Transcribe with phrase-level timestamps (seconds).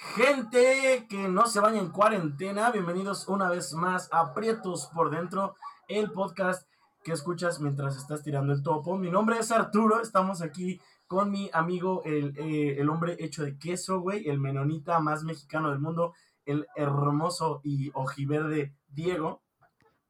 [0.00, 5.54] Gente que no se vaya en cuarentena, bienvenidos una vez más a Prietos por Dentro,
[5.88, 6.66] el podcast
[7.04, 8.96] que escuchas mientras estás tirando el topo.
[8.96, 13.58] Mi nombre es Arturo, estamos aquí con mi amigo, el, eh, el hombre hecho de
[13.58, 16.14] queso, güey, el menonita más mexicano del mundo,
[16.44, 19.42] el hermoso y ojiverde Diego.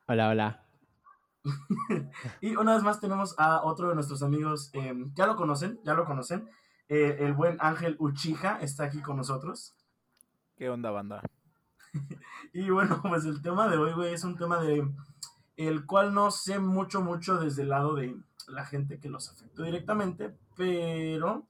[0.06, 0.66] Hola, hola.
[2.41, 5.94] y una vez más tenemos a otro de nuestros amigos, eh, ya lo conocen, ya
[5.94, 6.48] lo conocen,
[6.88, 9.75] eh, el buen Ángel Uchija está aquí con nosotros.
[10.61, 11.22] ¿Qué onda, banda?
[12.53, 14.86] y bueno, pues el tema de hoy, güey, es un tema de
[15.56, 18.15] el cual no sé mucho, mucho desde el lado de
[18.47, 21.47] la gente que los afectó directamente, pero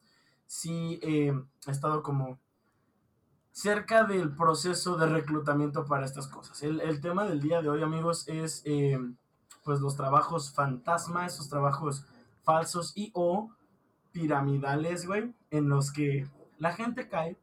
[0.46, 1.34] sí eh,
[1.66, 2.38] he estado como
[3.50, 6.62] cerca del proceso de reclutamiento para estas cosas.
[6.62, 8.96] El, el tema del día de hoy, amigos, es eh,
[9.64, 12.06] pues los trabajos fantasma, esos trabajos
[12.44, 13.50] falsos y o
[14.12, 16.28] piramidales, güey, en los que
[16.58, 17.39] la gente cae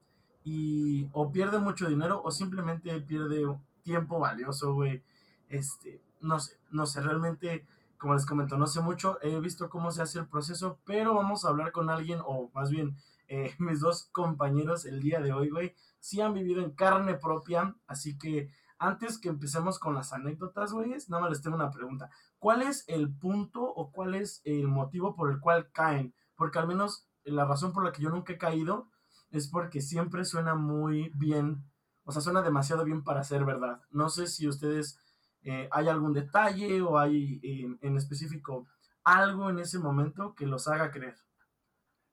[0.49, 3.43] y o pierde mucho dinero o simplemente pierde
[3.83, 5.03] tiempo valioso, güey.
[5.49, 9.91] Este, no sé, no sé, realmente, como les comento, no sé mucho, he visto cómo
[9.91, 12.95] se hace el proceso, pero vamos a hablar con alguien, o más bien,
[13.27, 17.75] eh, mis dos compañeros el día de hoy, güey, sí han vivido en carne propia,
[17.85, 22.09] así que antes que empecemos con las anécdotas, güey, nada más les tengo una pregunta.
[22.39, 26.13] ¿Cuál es el punto o cuál es el motivo por el cual caen?
[26.37, 28.87] Porque al menos la razón por la que yo nunca he caído
[29.31, 31.63] es porque siempre suena muy bien,
[32.03, 33.81] o sea, suena demasiado bien para ser verdad.
[33.91, 34.99] No sé si ustedes
[35.43, 38.67] eh, hay algún detalle o hay eh, en específico
[39.03, 41.15] algo en ese momento que los haga creer.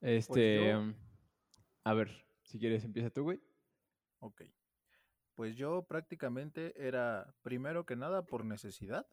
[0.01, 0.95] Este, pues
[1.83, 3.41] a ver, si quieres empieza tú, güey.
[4.19, 4.43] Ok.
[5.35, 9.05] Pues yo prácticamente era, primero que nada, por necesidad,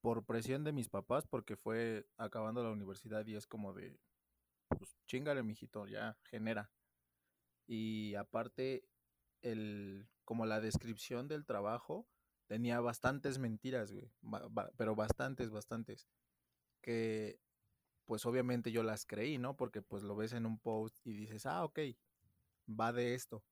[0.00, 3.98] por presión de mis papás, porque fue acabando la universidad y es como de,
[5.12, 6.70] chingale, mijito, ya genera.
[7.66, 8.88] Y aparte,
[9.42, 12.08] el, como la descripción del trabajo
[12.46, 14.10] tenía bastantes mentiras, güey,
[14.78, 16.08] pero bastantes, bastantes,
[16.80, 17.38] que
[18.06, 19.54] pues obviamente yo las creí, ¿no?
[19.54, 21.78] Porque pues lo ves en un post y dices, ah, ok,
[22.68, 23.44] va de esto,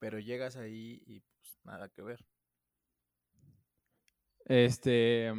[0.00, 2.26] pero llegas ahí y pues nada que ver.
[4.46, 5.32] Este,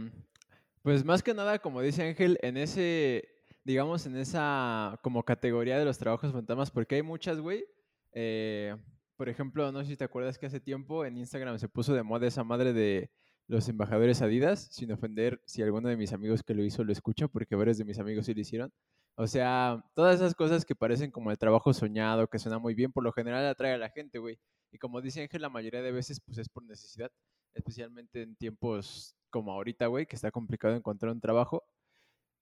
[0.84, 5.86] pues más que nada, como dice Ángel, en ese digamos, en esa como categoría de
[5.86, 7.66] los trabajos fantasmas, porque hay muchas, güey.
[8.14, 8.76] Eh,
[9.16, 12.04] por ejemplo, no sé si te acuerdas que hace tiempo en Instagram se puso de
[12.04, 13.12] moda esa madre de
[13.48, 17.28] los embajadores Adidas, sin ofender si alguno de mis amigos que lo hizo lo escucha,
[17.28, 18.72] porque varios de mis amigos sí lo hicieron.
[19.16, 22.92] O sea, todas esas cosas que parecen como el trabajo soñado, que suena muy bien,
[22.94, 24.40] por lo general atrae a la gente, güey.
[24.72, 27.12] Y como dice Ángel, la mayoría de veces pues es por necesidad,
[27.54, 31.64] especialmente en tiempos como ahorita, güey, que está complicado encontrar un trabajo.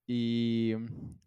[0.07, 0.73] Y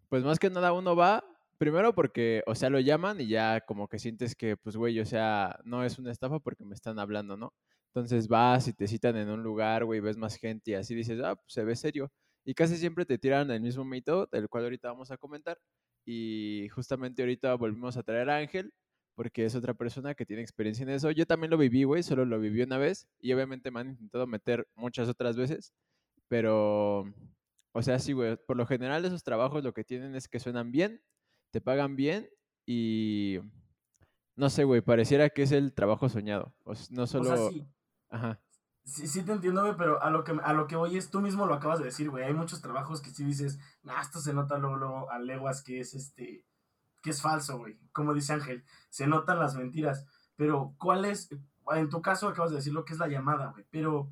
[0.09, 1.23] pues más que nada uno va,
[1.57, 5.05] primero porque, o sea, lo llaman y ya como que sientes que, pues, güey, o
[5.05, 7.53] sea, no es una estafa porque me están hablando, ¿no?
[7.93, 11.21] Entonces vas y te citan en un lugar, güey, ves más gente y así dices,
[11.23, 12.11] ah, pues se ve serio.
[12.43, 15.59] Y casi siempre te tiran el mismo mito, del cual ahorita vamos a comentar.
[16.05, 18.73] Y justamente ahorita volvimos a traer a Ángel,
[19.15, 21.11] porque es otra persona que tiene experiencia en eso.
[21.11, 24.25] Yo también lo viví, güey, solo lo viví una vez y obviamente me han intentado
[24.25, 25.73] meter muchas otras veces,
[26.27, 27.05] pero
[27.71, 30.71] o sea, sí, güey, por lo general esos trabajos lo que tienen es que suenan
[30.71, 31.01] bien,
[31.51, 32.29] te pagan bien
[32.65, 33.39] y
[34.35, 36.55] no sé, güey, pareciera que es el trabajo soñado.
[36.63, 37.47] O no solo...
[37.47, 37.67] O sí.
[38.09, 38.41] Ajá.
[38.83, 41.21] Sí, sí te entiendo, güey, pero a lo, que, a lo que voy es, tú
[41.21, 44.33] mismo lo acabas de decir, güey, hay muchos trabajos que sí dices, nah, esto se
[44.33, 46.45] nota luego, a leguas que es este,
[47.01, 51.29] que es falso, güey, como dice Ángel, se notan las mentiras, pero ¿cuál es,
[51.75, 54.11] en tu caso acabas de decir lo que es la llamada, güey, pero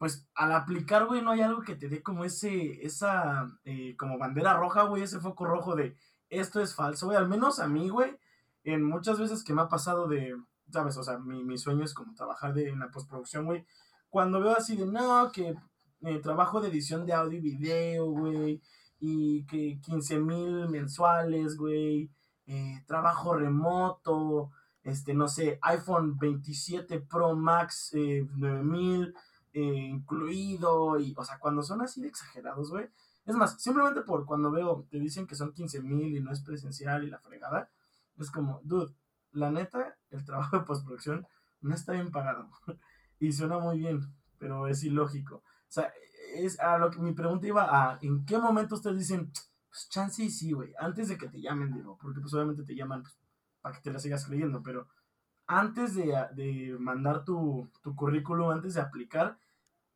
[0.00, 4.16] pues al aplicar, güey, no hay algo que te dé como ese, esa, eh, como
[4.16, 5.94] bandera roja, güey, ese foco rojo de
[6.30, 8.16] esto es falso, güey, al menos a mí, güey,
[8.64, 10.34] en muchas veces que me ha pasado de,
[10.72, 13.66] sabes, o sea, mi, mi sueño es como trabajar de, en la postproducción, güey,
[14.08, 15.54] cuando veo así de, no, que
[16.00, 18.62] eh, trabajo de edición de audio y video, güey,
[19.00, 22.10] y que 15 mil mensuales, güey,
[22.46, 24.50] eh, trabajo remoto,
[24.82, 29.12] este, no sé, iPhone 27 Pro Max, eh, 9000,
[29.52, 32.88] eh, incluido, y, o sea, cuando son así de exagerados, güey.
[33.26, 36.40] Es más, simplemente por cuando veo, te dicen que son 15 mil y no es
[36.40, 37.70] presencial y la fregada,
[38.18, 38.94] es como, dude,
[39.32, 41.26] la neta, el trabajo de postproducción
[41.60, 42.48] no está bien pagado.
[43.20, 44.00] y suena muy bien,
[44.38, 45.36] pero es ilógico.
[45.36, 45.92] O sea,
[46.34, 49.30] es a lo que mi pregunta iba a, ¿en qué momento ustedes dicen,
[49.68, 52.74] pues chance y sí, güey, antes de que te llamen, digo, porque pues obviamente te
[52.74, 53.16] llaman pues,
[53.60, 54.88] para que te la sigas creyendo, pero
[55.50, 59.36] antes de, mandar tu, currículum, antes de aplicar,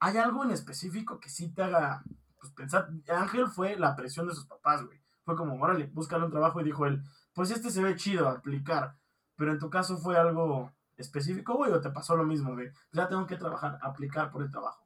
[0.01, 2.03] ¿hay algo en específico que sí te haga
[2.41, 2.91] pues, pensar?
[3.09, 5.01] Ángel fue la presión de sus papás, güey.
[5.25, 7.01] Fue como, órale, búscale un trabajo y dijo él,
[7.33, 8.97] pues este se ve chido, aplicar.
[9.37, 12.71] Pero en tu caso fue algo específico, güey, o te pasó lo mismo, güey.
[12.93, 14.85] Ya tengo que trabajar, aplicar por el trabajo.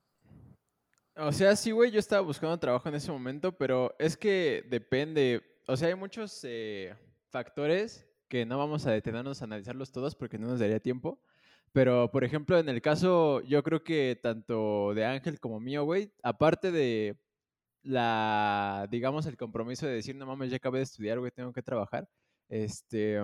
[1.17, 5.63] O sea, sí, güey, yo estaba buscando trabajo en ese momento, pero es que depende.
[5.67, 6.95] O sea, hay muchos eh,
[7.31, 11.21] factores que no vamos a detenernos a analizarlos todos porque no nos daría tiempo.
[11.73, 16.13] Pero, por ejemplo, en el caso, yo creo que tanto de Ángel como mío, güey,
[16.23, 17.19] aparte de
[17.83, 21.63] la, digamos, el compromiso de decir, no mames, ya acabé de estudiar, güey, tengo que
[21.63, 22.09] trabajar,
[22.49, 23.19] este,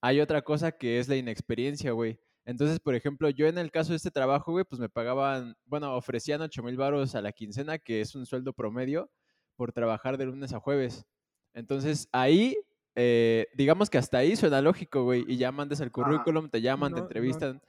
[0.00, 2.18] hay otra cosa que es la inexperiencia, güey.
[2.44, 5.94] Entonces, por ejemplo, yo en el caso de este trabajo, güey, pues me pagaban, bueno,
[5.96, 9.10] ofrecían 8 mil baros a la quincena, que es un sueldo promedio,
[9.56, 11.06] por trabajar de lunes a jueves.
[11.54, 12.56] Entonces, ahí,
[12.94, 16.94] eh, digamos que hasta ahí suena lógico, güey, y ya mandas el currículum, te llaman,
[16.94, 17.60] te entrevistan.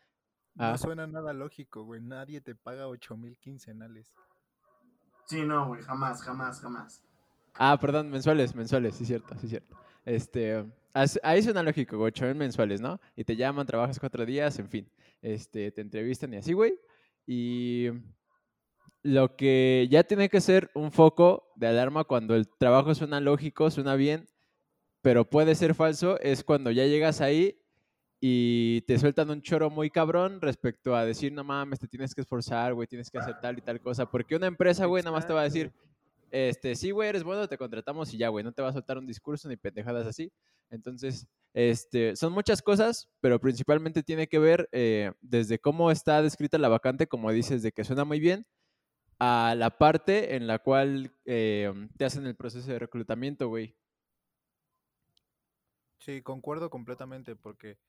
[0.53, 0.77] No, ah.
[0.77, 4.15] suena nada lógico, güey, nadie te paga 8 mil quincenales.
[5.25, 7.03] Sí, no, güey, jamás, jamás, jamás.
[7.55, 9.75] Ah, perdón, mensuales, mensuales, sí, cierto, sí, cierto.
[10.05, 10.65] Este,
[11.23, 12.99] ahí suena lógico, güey, 8 mensuales, ¿no?
[13.15, 14.89] Y te llaman, trabajas cuatro días, en fin.
[15.21, 16.79] Este, te entrevistan y así, güey.
[17.25, 17.89] Y
[19.01, 23.71] lo que ya tiene que ser un foco de alarma cuando el trabajo suena lógico,
[23.71, 24.27] suena bien,
[25.05, 27.61] pero puede ser falso, es cuando ya llegas ahí
[28.19, 32.21] y te sueltan un choro muy cabrón respecto a decir, no mames, te tienes que
[32.21, 34.09] esforzar, güey, tienes que hacer tal y tal cosa.
[34.09, 35.71] Porque una empresa, güey, nada más te va a decir,
[36.31, 38.97] este, sí, güey, eres bueno, te contratamos y ya, güey, no te va a soltar
[38.97, 40.31] un discurso ni pendejadas así.
[40.71, 46.57] Entonces, este, son muchas cosas, pero principalmente tiene que ver eh, desde cómo está descrita
[46.57, 48.47] la vacante, como dices, de que suena muy bien,
[49.19, 53.75] a la parte en la cual eh, te hacen el proceso de reclutamiento, güey.
[56.05, 57.79] Sí, concuerdo completamente, porque,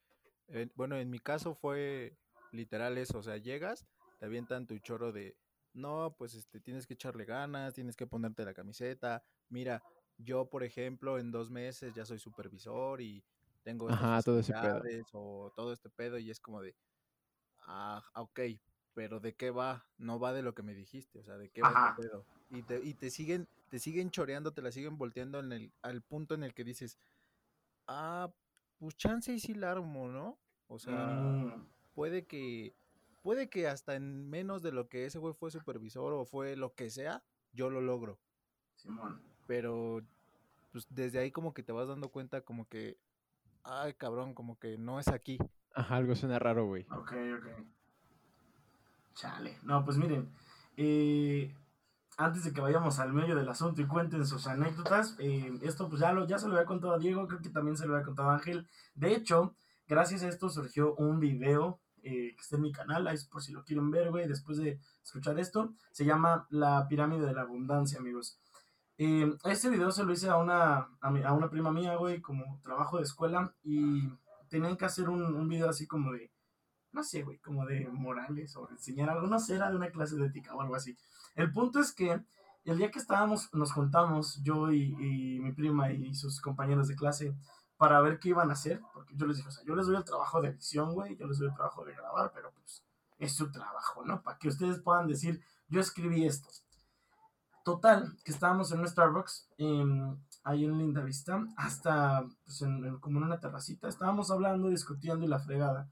[0.74, 2.16] bueno, en mi caso fue
[2.50, 3.86] literal eso, o sea, llegas,
[4.18, 5.36] te avientan tu choro de,
[5.74, 9.22] no, pues este, tienes que echarle ganas, tienes que ponerte la camiseta.
[9.50, 9.84] Mira,
[10.16, 13.22] yo, por ejemplo, en dos meses ya soy supervisor y
[13.62, 14.82] tengo Ajá, todo ese pedo.
[15.12, 16.75] o todo este pedo y es como de,
[17.66, 18.40] ah, ok,
[18.94, 19.87] pero ¿de qué va?
[19.99, 22.26] No va de lo que me dijiste, o sea, ¿de qué va este pedo?
[22.49, 26.02] Y te, y te siguen, te siguen choreando, te la siguen volteando en el, al
[26.02, 26.99] punto en el que dices,
[27.87, 28.31] ah,
[28.78, 30.38] pues chance y sí la armo, ¿no?
[30.69, 31.66] O sea, mm.
[31.95, 32.75] puede que
[33.23, 36.75] puede que hasta en menos de lo que ese güey fue supervisor o fue lo
[36.75, 38.19] que sea, yo lo logro.
[38.76, 39.21] Simón.
[39.47, 40.00] Pero
[40.73, 42.99] pues desde ahí como que te vas dando cuenta como que,
[43.64, 45.38] ay cabrón, como que no es aquí.
[45.75, 46.87] Ajá, algo suena raro, güey.
[46.90, 47.66] Ok, ok.
[49.14, 49.59] Chale.
[49.62, 50.31] No, pues miren,
[50.76, 51.55] eh,
[52.16, 56.00] antes de que vayamos al medio del asunto y cuenten sus anécdotas, eh, esto pues
[56.00, 58.06] ya, lo, ya se lo había contado a Diego, creo que también se lo había
[58.06, 58.66] contado a Ángel.
[58.94, 59.54] De hecho,
[59.87, 63.52] gracias a esto surgió un video eh, que está en mi canal, ahí por si
[63.52, 65.75] lo quieren ver, güey, después de escuchar esto.
[65.92, 68.38] Se llama La Pirámide de la Abundancia, amigos.
[68.96, 72.96] Eh, este video se lo hice a una, a, una prima mía, güey, como trabajo
[72.96, 74.08] de escuela y
[74.49, 76.30] tenían que hacer un, un video así como de,
[76.96, 80.16] no sé, güey, como de morales o enseñar algo, no sé, era de una clase
[80.16, 80.96] de ética o algo así.
[81.34, 82.24] El punto es que
[82.64, 87.36] el día que estábamos, nos juntamos, yo y, mi prima y sus compañeros de clase,
[87.76, 89.96] para ver qué iban a hacer, porque yo les dije, o sea, yo les doy
[89.96, 92.82] el trabajo de edición, güey, yo les doy el trabajo de grabar, pero pues
[93.18, 94.22] es su trabajo, ¿no?
[94.22, 96.48] Para que ustedes puedan decir, yo escribí esto.
[97.62, 99.50] Total, que estábamos en un Starbucks,
[100.44, 105.28] ahí en Linda Vista, hasta, pues, en, como en una terracita, estábamos hablando, discutiendo y
[105.28, 105.90] la fregada.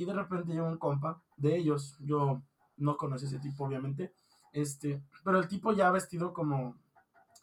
[0.00, 2.42] Y de repente llegó un compa de ellos, yo
[2.76, 4.14] no conocí a ese tipo, obviamente,
[4.52, 6.76] este, pero el tipo ya vestido como,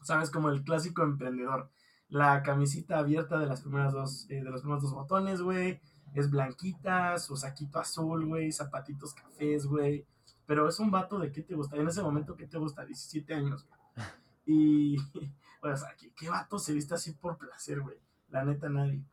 [0.01, 0.31] ¿sabes?
[0.31, 1.69] Como el clásico emprendedor
[2.09, 5.79] la camisita abierta de las primeras dos, eh, de los primeros dos botones, güey.
[6.13, 10.05] Es blanquita, su saquito azul, güey, zapatitos cafés, güey.
[10.45, 11.75] Pero es un vato de qué te gusta.
[11.75, 12.85] En ese momento, ¿qué te gusta?
[12.85, 13.77] 17 años, güey.
[14.49, 14.95] Y,
[15.61, 17.97] o sea, ¿qué, vato se viste así por placer, güey?
[18.29, 19.03] La neta, nadie.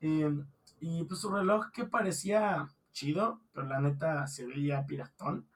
[0.00, 0.46] Em,
[0.80, 5.48] y pues su reloj que parecía chido, pero la neta se veía piratón.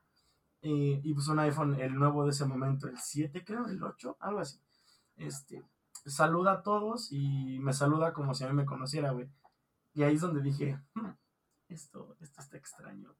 [0.62, 4.40] Y pues un iPhone, el nuevo de ese momento, el 7 creo, el 8, algo
[4.40, 4.60] así.
[5.16, 5.64] Este,
[6.04, 9.28] saluda a todos y me saluda como si a mí me conociera, güey.
[9.94, 11.10] Y ahí es donde dije, hmm,
[11.68, 13.14] esto, esto está extraño.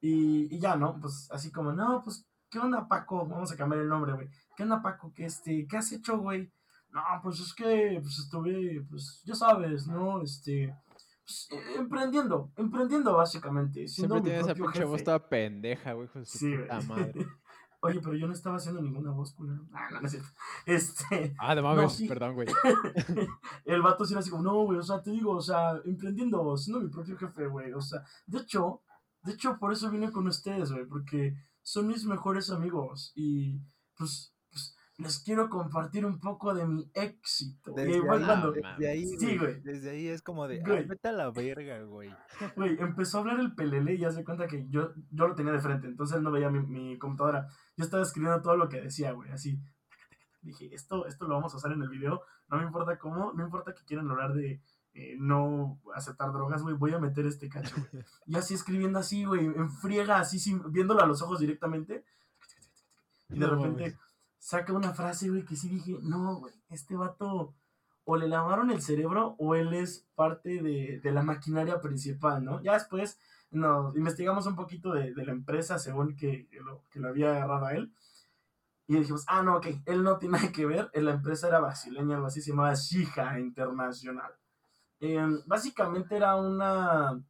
[0.00, 0.98] Y, ya, ¿no?
[1.00, 3.26] Pues así como, no, pues, ¿qué onda, Paco?
[3.26, 4.28] Vamos a cambiar el nombre, güey.
[4.56, 5.12] ¿Qué onda, Paco?
[5.14, 6.52] ¿Qué, este, ¿Qué has hecho, güey?
[6.90, 10.20] No, pues es que, pues estuve, pues, ya sabes, ¿no?
[10.20, 10.76] Este,
[11.76, 13.86] emprendiendo, emprendiendo básicamente.
[13.88, 17.12] Siempre tienes esa pinche voz toda pendeja, güey, sí, puta madre.
[17.84, 19.66] Oye, pero yo no estaba haciendo ninguna voz, culero.
[19.72, 20.28] Ah, no, no es cierto.
[20.66, 21.34] Este.
[21.36, 22.46] Ah, de mames, perdón, güey.
[23.64, 26.56] el vato sí era así como, no, güey, o sea, te digo, o sea, emprendiendo,
[26.56, 27.72] siendo mi propio jefe, güey.
[27.72, 28.82] O sea, de hecho,
[29.22, 33.12] de hecho, por eso vine con ustedes, güey, porque son mis mejores amigos.
[33.16, 33.60] Y,
[33.96, 34.31] pues
[34.98, 37.72] les quiero compartir un poco de mi éxito.
[37.74, 39.60] Desde ahí fue ahí, cuando, desde ahí, sí, güey.
[39.62, 40.78] Desde ahí es como de, Güey.
[40.78, 42.14] "Ay, vete a la verga, güey.
[42.56, 45.52] Güey, empezó a hablar el pelele y ya se cuenta que yo, yo lo tenía
[45.52, 47.48] de frente, entonces él no veía mi, mi computadora.
[47.76, 49.58] Yo estaba escribiendo todo lo que decía, güey, así.
[50.42, 53.44] Dije, esto, esto lo vamos a usar en el video, no me importa cómo, no
[53.44, 54.60] importa que quieran hablar de
[54.94, 58.04] eh, no aceptar drogas, güey, voy a meter este cacho, güey.
[58.26, 62.04] Y así escribiendo así, güey, en friega, así, sin, viéndolo a los ojos directamente.
[63.30, 63.98] Y de No repente mames.
[64.42, 67.54] Saca una frase, güey, que sí dije, no, güey, este vato
[68.04, 72.60] o le lavaron el cerebro o él es parte de, de la maquinaria principal, ¿no?
[72.60, 73.20] Ya después
[73.52, 77.66] nos investigamos un poquito de, de la empresa según que, lo, que lo había agarrado
[77.66, 77.92] a él.
[78.88, 82.16] Y dijimos, ah, no, ok, él no tiene nada que ver, la empresa era brasileña,
[82.16, 84.32] algo así, se llamaba Shija Internacional.
[84.98, 87.22] Em, básicamente era una,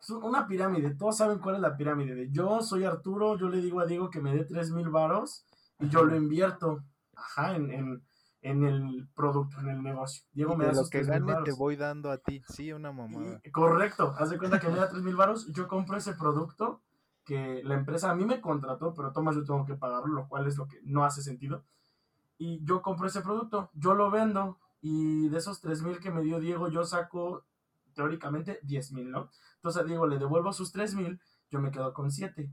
[0.00, 2.16] es una pirámide, todos saben cuál es la pirámide.
[2.16, 5.44] De yo soy Arturo, yo le digo a Diego que me dé 3 mil varos
[5.80, 8.02] y yo lo invierto, ajá, en, en,
[8.42, 10.24] en el producto, en el negocio.
[10.32, 12.42] Diego me da lo que 3 mil gane te voy dando a ti.
[12.48, 13.40] Sí, una mamada.
[13.44, 16.82] Y- correcto, haz de cuenta que me da 3 mil varos, yo compro ese producto
[17.24, 20.46] que la empresa a mí me contrató, pero Tomás yo tengo que pagarlo, lo cual
[20.46, 21.64] es lo que no hace sentido.
[22.38, 26.22] Y yo compro ese producto, yo lo vendo y de esos 3 mil que me
[26.22, 27.44] dio Diego, yo saco
[27.94, 29.28] teóricamente 10 mil, ¿no?
[29.56, 31.20] Entonces a Diego le devuelvo sus 3 mil,
[31.50, 32.50] yo me quedo con 7.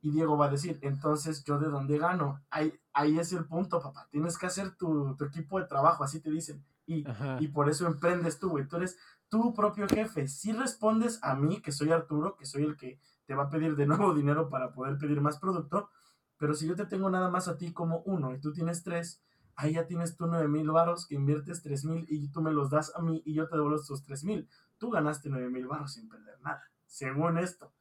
[0.00, 2.40] Y Diego va a decir, entonces yo de dónde gano.
[2.50, 4.06] Ahí, ahí es el punto, papá.
[4.10, 6.64] Tienes que hacer tu, tu equipo de trabajo, así te dicen.
[6.86, 7.04] Y
[7.40, 8.66] y por eso emprendes tú, güey.
[8.66, 8.96] Tú eres
[9.28, 10.26] tu propio jefe.
[10.26, 13.76] Si respondes a mí, que soy Arturo, que soy el que te va a pedir
[13.76, 15.90] de nuevo dinero para poder pedir más producto,
[16.38, 19.22] pero si yo te tengo nada más a ti como uno y tú tienes tres,
[19.56, 22.70] ahí ya tienes tú nueve mil varos que inviertes tres mil y tú me los
[22.70, 24.48] das a mí y yo te devuelvo estos tres mil.
[24.78, 27.72] Tú ganaste nueve mil varos sin perder nada, según esto.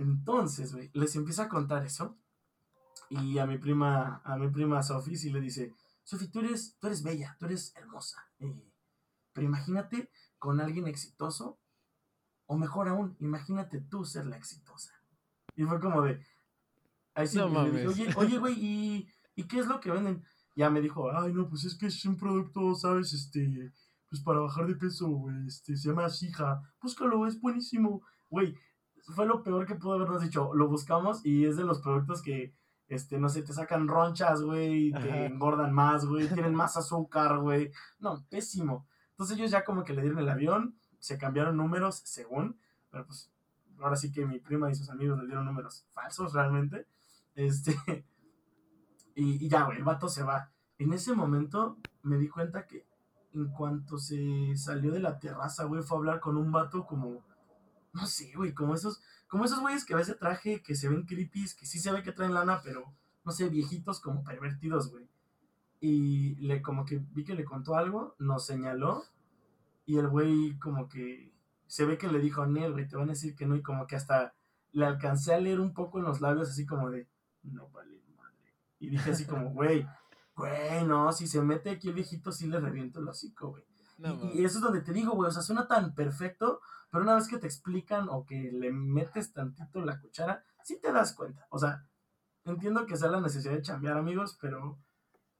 [0.00, 2.16] Entonces, güey, les empieza a contar eso
[3.10, 6.86] y a mi prima, a mi prima Sofi sí le dice, Sofi, tú eres, tú
[6.86, 8.24] eres bella, tú eres hermosa.
[8.38, 8.66] eh,
[9.32, 11.60] pero imagínate con alguien exitoso,
[12.46, 14.92] o mejor aún, imagínate tú ser la exitosa.
[15.54, 16.24] Y fue como de.
[17.14, 17.86] Ahí sí No dije, mames.
[17.86, 20.24] oye, oye, güey, ¿y, ¿y qué es lo que venden?
[20.56, 23.12] Ya me dijo, ay, no, pues es que es un producto, ¿sabes?
[23.12, 23.72] Este,
[24.08, 26.60] pues para bajar de peso, güey, este, se llama Shija.
[26.80, 28.02] Búscalo, es buenísimo.
[28.28, 28.56] Güey,
[29.10, 30.52] fue lo peor que pudo habernos dicho.
[30.54, 32.54] Lo buscamos y es de los productos que,
[32.88, 37.70] este, no sé, te sacan ronchas, güey, te engordan más, güey, tienen más azúcar, güey.
[37.98, 38.86] No, pésimo.
[39.10, 42.58] Entonces ellos ya como que le dieron el avión, se cambiaron números según,
[42.90, 43.30] pero pues
[43.80, 46.86] ahora sí que mi prima y sus amigos le dieron números falsos realmente.
[47.34, 47.76] Este,
[49.14, 50.50] y, y ya, güey, el vato se va.
[50.78, 52.86] En ese momento me di cuenta que
[53.32, 57.22] en cuanto se salió de la terraza, güey, fue a hablar con un vato como,
[57.92, 61.04] no sé, güey, como esos, como esos güeyes que a veces traje, que se ven
[61.04, 62.92] creepy, que sí se ve que traen lana, pero,
[63.24, 65.08] no sé, viejitos como pervertidos, güey.
[65.80, 69.04] Y le, como que vi que le contó algo, nos señaló,
[69.86, 71.32] y el güey como que
[71.66, 73.62] se ve que le dijo a Nel, güey, te van a decir que no, y
[73.62, 74.34] como que hasta
[74.72, 77.08] le alcancé a leer un poco en los labios, así como de,
[77.42, 78.54] no vale madre.
[78.78, 79.86] Y dije así como, güey,
[80.34, 83.64] güey, no, si se mete aquí el viejito, sí le reviento el hocico, güey.
[84.00, 87.14] No y, eso es donde te digo, güey, o sea, suena tan perfecto, pero una
[87.14, 91.46] vez que te explican o que le metes tantito la cuchara, sí te das cuenta.
[91.50, 91.86] O sea,
[92.44, 94.78] entiendo que sea la necesidad de chambear, amigos, pero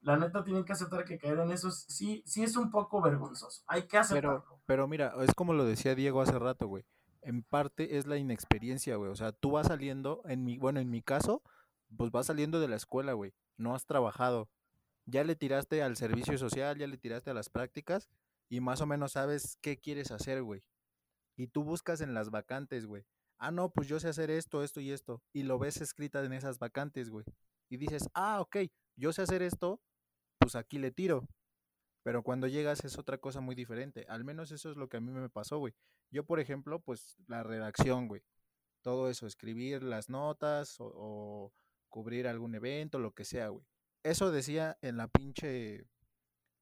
[0.01, 3.01] la neta tienen que aceptar que caer en eso es- sí, sí es un poco
[3.01, 3.63] vergonzoso.
[3.67, 4.43] Hay que aceptarlo.
[4.43, 6.85] Pero, pero mira, es como lo decía Diego hace rato, güey.
[7.23, 9.11] En parte es la inexperiencia, güey.
[9.11, 11.41] O sea, tú vas saliendo, en mi, bueno, en mi caso,
[11.97, 13.33] pues vas saliendo de la escuela, güey.
[13.57, 14.49] No has trabajado.
[15.05, 18.09] Ya le tiraste al servicio social, ya le tiraste a las prácticas
[18.51, 20.61] y más o menos sabes qué quieres hacer, güey.
[21.37, 23.05] Y tú buscas en las vacantes, güey.
[23.37, 25.23] Ah, no, pues yo sé hacer esto, esto y esto.
[25.31, 27.23] Y lo ves escrita en esas vacantes, güey.
[27.69, 28.57] Y dices, ah, ok,
[28.97, 29.81] yo sé hacer esto,
[30.37, 31.29] pues aquí le tiro.
[32.03, 34.05] Pero cuando llegas es otra cosa muy diferente.
[34.09, 35.73] Al menos eso es lo que a mí me pasó, güey.
[36.11, 38.21] Yo, por ejemplo, pues la redacción, güey.
[38.81, 41.53] Todo eso, escribir las notas o,
[41.87, 43.65] cubrir algún evento, lo que sea, güey.
[44.03, 45.85] Eso decía en la pinche,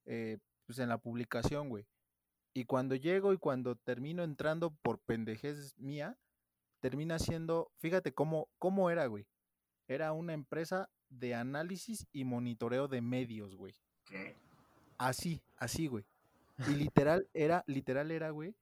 [0.05, 0.37] eh,
[0.69, 1.87] pues en la publicación, güey.
[2.53, 6.15] Y cuando llego y cuando termino entrando por pendejez mía,
[6.79, 9.25] termina siendo, fíjate cómo, cómo era, güey.
[9.87, 13.73] Era una empresa de análisis y monitoreo de medios, güey.
[14.05, 14.35] ¿Qué?
[14.99, 16.05] Así, así, güey.
[16.67, 18.53] Y literal era, literal era, güey.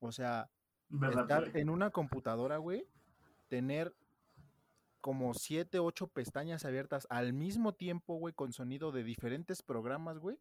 [0.00, 0.48] O sea,
[0.90, 2.86] estar en una computadora, güey,
[3.48, 3.94] tener
[5.02, 10.38] como siete, ocho pestañas abiertas al mismo tiempo, güey, con sonido de diferentes programas, güey.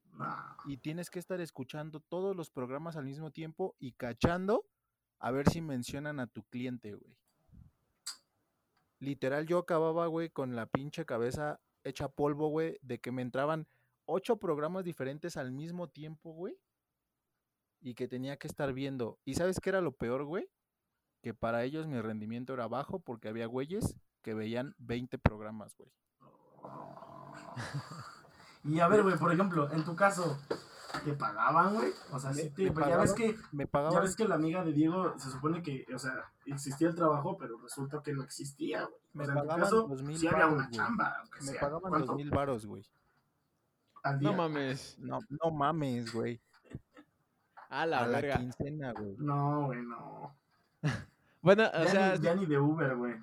[0.66, 4.68] Y tienes que estar escuchando todos los programas al mismo tiempo y cachando
[5.18, 7.18] a ver si mencionan a tu cliente, güey.
[9.00, 13.68] Literal, yo acababa, güey, con la pinche cabeza hecha polvo, güey, de que me entraban
[14.06, 16.56] ocho programas diferentes al mismo tiempo, güey.
[17.82, 19.18] Y que tenía que estar viendo.
[19.26, 20.48] ¿Y sabes qué era lo peor, güey?
[21.24, 25.90] Que para ellos mi rendimiento era bajo porque había güeyes que veían 20 programas, güey.
[28.64, 30.38] Y a ver, güey, por ejemplo, en tu caso,
[31.04, 31.92] ¿te pagaban, güey?
[32.12, 34.72] O sea, sí te, pues ya ves que Me ya ves que la amiga de
[34.72, 39.00] Diego se supone que, o sea, existía el trabajo, pero resulta que no existía, güey.
[39.14, 41.60] Me o sea, en tu caso, 2,000 sí había una chamba, me sea.
[41.60, 42.06] pagaban ¿Cuánto?
[42.08, 42.86] dos mil varos, güey.
[44.20, 44.96] No mames.
[45.00, 46.40] No, no mames, güey.
[47.70, 48.38] A la A la verga.
[48.38, 49.16] quincena, güey.
[49.18, 50.36] No, güey, no.
[51.44, 53.16] Bueno, o ya, sea, ni, ya ni de Uber, güey.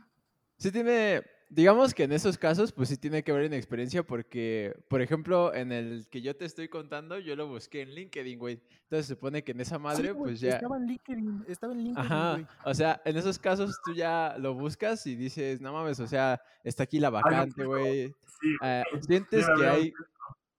[0.59, 4.75] Sí tiene, digamos que en esos casos, pues sí tiene que ver en experiencia porque,
[4.89, 8.61] por ejemplo, en el que yo te estoy contando, yo lo busqué en LinkedIn, güey.
[8.83, 10.57] Entonces se supone que en esa madre, Sí, güey, pues ya...
[10.57, 12.47] Estaba en LinkedIn, estaba en LinkedIn, Ajá, güey.
[12.65, 16.41] o sea, en esos casos tú ya lo buscas y dices, no mames, o sea,
[16.65, 18.09] está aquí la vacante, güey.
[18.41, 19.93] Sí, Ah, sientes Debe que hay,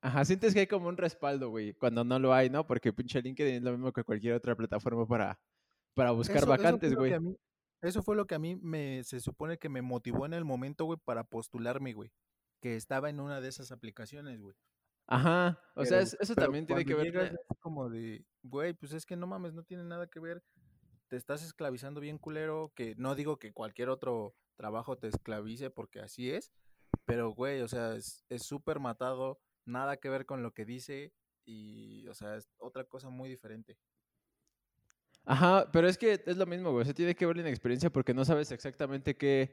[0.01, 2.65] ajá, sientes que hay como un respaldo, güey, cuando no lo hay, ¿no?
[2.67, 5.39] Porque pinche LinkedIn es lo mismo que cualquier otra plataforma para,
[5.93, 7.13] para buscar Eso- vacantes, güey.
[7.81, 10.85] Eso fue lo que a mí me se supone que me motivó en el momento,
[10.85, 12.11] güey, para postularme, güey.
[12.61, 14.55] Que estaba en una de esas aplicaciones, güey.
[15.07, 17.05] Ajá, o sea, es- eso también tiene que ver.
[17.05, 20.43] llegas es como de, güey, pues es que no mames, no tiene nada que ver.
[21.07, 25.99] Te estás esclavizando bien culero, que no digo que cualquier otro trabajo te esclavice porque
[26.01, 26.51] así es,
[27.05, 31.13] pero güey, o sea, es es súper matado, nada que ver con lo que dice
[31.45, 33.79] y, o sea, es otra cosa muy diferente.
[35.25, 36.89] Ajá, pero es que es lo mismo, güey.
[36.89, 39.51] O tiene que ver en experiencia porque no sabes exactamente qué,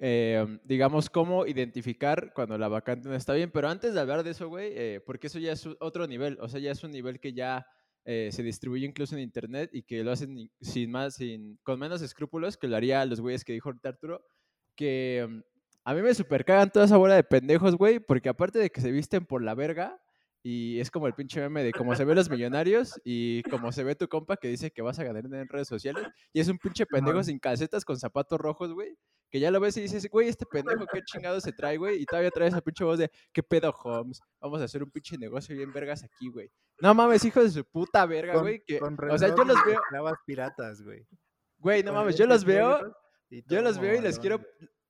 [0.00, 3.50] eh, digamos, cómo identificar cuando la vacante no está bien.
[3.52, 6.38] Pero antes de hablar de eso, güey, eh, porque eso ya es otro nivel.
[6.40, 7.64] O sea, ya es un nivel que ya
[8.04, 12.02] eh, se distribuye incluso en internet y que lo hacen sin más, sin, con menos
[12.02, 14.24] escrúpulos que lo haría los güeyes que dijo Arturo.
[14.74, 15.40] Que mm,
[15.84, 18.80] a mí me super cagan toda esa bola de pendejos, güey, porque aparte de que
[18.80, 20.01] se visten por la verga,
[20.42, 23.84] y es como el pinche meme de cómo se ven los millonarios y como se
[23.84, 26.04] ve tu compa que dice que vas a ganar en redes sociales.
[26.32, 28.96] Y es un pinche pendejo sin calcetas con zapatos rojos, güey.
[29.30, 32.02] Que ya lo ves y dices, güey, este pendejo, qué chingado se trae, güey.
[32.02, 34.20] Y todavía trae esa pinche voz de, ¿qué pedo, Holmes?
[34.40, 36.50] Vamos a hacer un pinche negocio bien vergas aquí, güey.
[36.80, 38.62] No mames, hijo de su puta verga, Con- güey.
[38.66, 39.80] Que, con o sea, yo los veo,
[40.26, 41.06] piratas, güey.
[41.58, 42.94] güey, no mames, yo los veo
[43.46, 44.40] yo los veo y les quiero,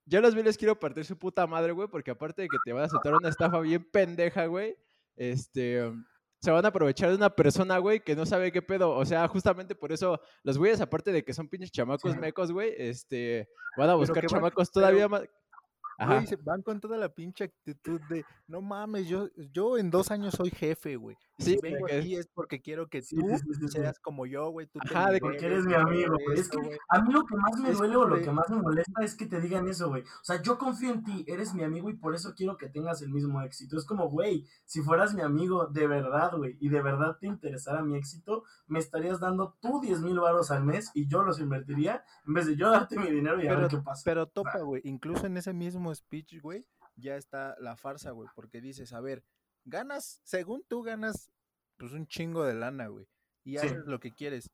[0.05, 2.57] yo los veo y les quiero partir su puta madre, güey, porque aparte de que
[2.65, 4.77] te van a soltar una estafa bien pendeja, güey,
[5.17, 6.05] este, um,
[6.41, 8.91] se van a aprovechar de una persona, güey, que no sabe qué pedo.
[8.91, 12.19] O sea, justamente por eso los güeyes, aparte de que son pinches chamacos Sí.
[12.19, 15.23] mecos, güey, este, van a buscar chamacos pero- todavía más.
[15.99, 16.15] Ajá.
[16.17, 20.11] Güey, se van con toda la pinche actitud de, no mames, yo, yo en dos
[20.11, 21.17] años soy jefe, güey.
[21.39, 24.67] Sí, si vengo es- aquí es porque quiero que tú seas como yo, güey.
[24.67, 26.39] Tú te Ajá, de que Porque eres mi amigo, güey.
[26.39, 28.61] Es que a mí lo que más me Es duele o lo que- más me
[28.61, 30.03] molesta es que te digan eso, güey.
[30.03, 33.03] O sea, yo confío en ti, eres mi amigo y por eso quiero que tengas
[33.03, 33.77] el mismo éxito.
[33.77, 37.83] Es como, güey, si fueras mi amigo de verdad, güey, y de verdad te interesara
[37.83, 42.05] mi éxito, me estarías dando tú 10 mil baros al mes y yo los invertiría
[42.27, 44.03] en vez de yo darte mi dinero y a ver qué pasa.
[44.05, 44.83] Pero topa, güey.
[44.85, 46.67] Incluso en ese mismo speech, güey,
[46.97, 48.29] ya está la farsa, güey.
[48.35, 49.25] Porque dices, a ver,
[49.65, 51.31] ganas, según tú ganas,
[51.77, 53.09] pues un chingo de lana, güey.
[53.45, 53.67] Y Sí.
[53.67, 54.51] haces lo que quieres.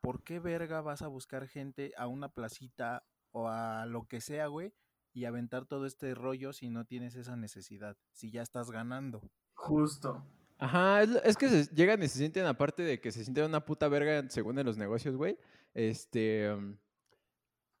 [0.00, 4.46] ¿Por qué verga vas a buscar gente a una placita o a lo que sea,
[4.46, 4.72] güey?
[5.12, 9.22] Y aventar todo este rollo si no tienes esa necesidad, si ya estás ganando.
[9.54, 10.24] Justo.
[10.58, 13.88] Ajá, es, que se, llegan y se sienten, aparte de que se sienten una puta
[13.88, 15.38] verga según en los negocios, güey.
[15.74, 16.52] Este.
[16.52, 16.76] um,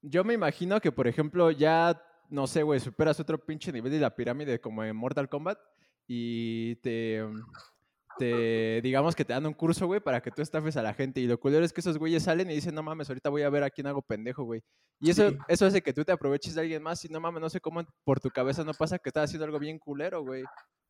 [0.00, 2.00] yo me imagino que, por ejemplo, ya,
[2.30, 5.58] no sé, güey, superas otro pinche nivel de la pirámide como en Mortal Kombat
[6.08, 7.22] y te.
[7.22, 7.40] um,
[8.18, 11.20] te digamos que te dan un curso, güey, para que tú estafes a la gente.
[11.20, 13.50] Y lo culero es que esos güeyes salen y dicen, no mames, ahorita voy a
[13.50, 14.60] ver a quién hago pendejo, güey.
[15.00, 15.38] Y eso, Sí.
[15.46, 17.80] eso hace que tú te aproveches de alguien más y no mames, no sé cómo
[18.04, 20.42] por tu cabeza no pasa que estás haciendo algo bien culero, güey.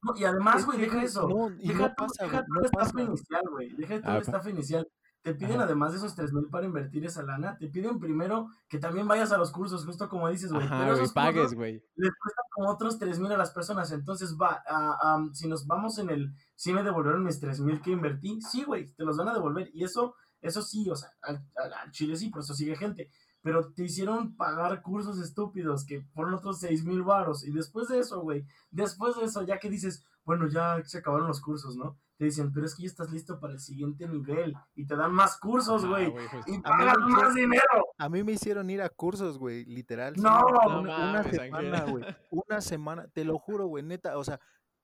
[0.02, 1.28] No, y además, güey, deja eso.
[1.28, 3.02] no, y deja no tú- pasa, deja no estafa pasa.
[3.02, 3.68] inicial, güey.
[3.76, 4.88] Deja tú Ah, estafa inicial.
[5.22, 5.64] Te piden, Ajá.
[5.64, 9.32] además de esos 3 mil para invertir esa lana, te piden primero que también vayas
[9.32, 10.66] a los cursos, justo como dices, güey.
[10.68, 11.82] Pero esos pagues, güey.
[11.96, 13.90] les cuesta como otros 3 mil a las personas.
[13.92, 17.80] Entonces, va, a- am, si nos vamos en el, ¿sí me devolvieron mis 3 mil
[17.80, 18.40] que invertí?
[18.40, 19.68] Sí, güey, te los van a devolver.
[19.74, 23.10] Y eso, eso sí, o sea, al, al- al Chile sí, por eso sigue gente.
[23.42, 27.44] Pero te hicieron pagar cursos estúpidos que fueron otros 6 mil baros.
[27.44, 31.26] Y después de eso, güey, después de eso, ya que dices, bueno, ya se acabaron
[31.28, 31.98] los cursos, ¿no?
[32.18, 34.52] Te dicen, pero es que ya estás listo para el siguiente nivel.
[34.74, 36.10] Y te dan más cursos, Ajá, güey.
[36.12, 36.50] justo.
[36.50, 37.86] Y A mí pagas me más dinero.
[37.96, 40.16] A mí me hicieron ir a cursos, güey, literal.
[40.16, 42.04] sí, No, una, No una mames, semana, güey.
[42.30, 44.40] Una semana, te lo juro, güey, neta, o sea,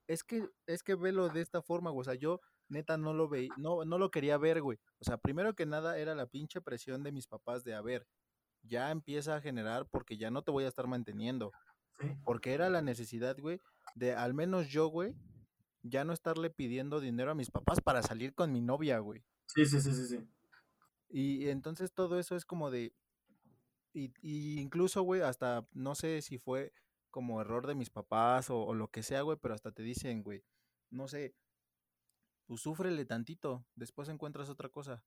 [0.07, 2.03] es que, es que velo de esta forma, güey.
[2.03, 4.79] O sea, yo neta no lo veía, no, no lo quería ver, güey.
[5.01, 8.07] O sea, primero que nada era la pinche presión de mis papás de a ver,
[8.63, 11.51] ya empieza a generar porque ya no te voy a estar manteniendo.
[11.99, 12.07] Sí.
[12.25, 13.61] Porque era la necesidad, güey.
[13.97, 15.15] de al menos yo, güey,
[15.85, 19.25] ya no estarle pidiendo dinero a mis papás para salir con mi novia, güey.
[19.47, 20.19] Sí, sí, sí, sí, sí.
[21.09, 22.95] Y entonces todo eso es como de,
[23.93, 26.73] y, y incluso, güey, hasta no sé si fue
[27.11, 30.23] como error de mis papás o, o lo que sea, güey, pero hasta te dicen,
[30.23, 30.45] güey,
[30.91, 31.37] no sé,
[32.47, 35.05] pues súfrele tantito, después encuentras otra cosa.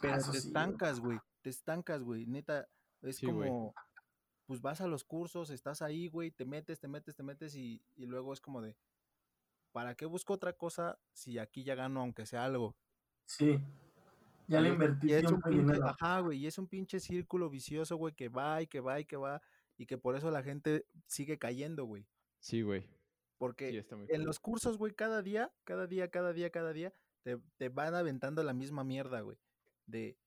[0.00, 2.68] Pero Ah, eso te sí, estancas, güey, te estancas, güey, neta,
[3.02, 3.76] es Sí, como,
[4.46, 7.84] pues vas a los cursos, estás ahí, güey, te metes, te metes, te metes y,
[7.96, 8.76] y luego es como de,
[9.78, 12.76] ¿para qué busco otra cosa si aquí ya gano aunque sea algo?
[13.26, 13.60] Sí.
[14.48, 15.86] Ya le es- invertí y es un pinche, dinero.
[15.86, 19.04] ajá, güey, y es un pinche círculo vicioso, güey, que va y que va y
[19.04, 19.40] que va,
[19.76, 22.08] y que por eso la gente sigue cayendo, güey.
[22.40, 22.82] Sí, güey.
[22.82, 22.88] Sí,
[23.38, 24.24] Porque está muy en cool.
[24.26, 28.42] los cursos, güey, cada día, cada día, cada día, cada día, te, te van aventando
[28.42, 29.38] la misma mierda, güey.
[29.86, 30.18] De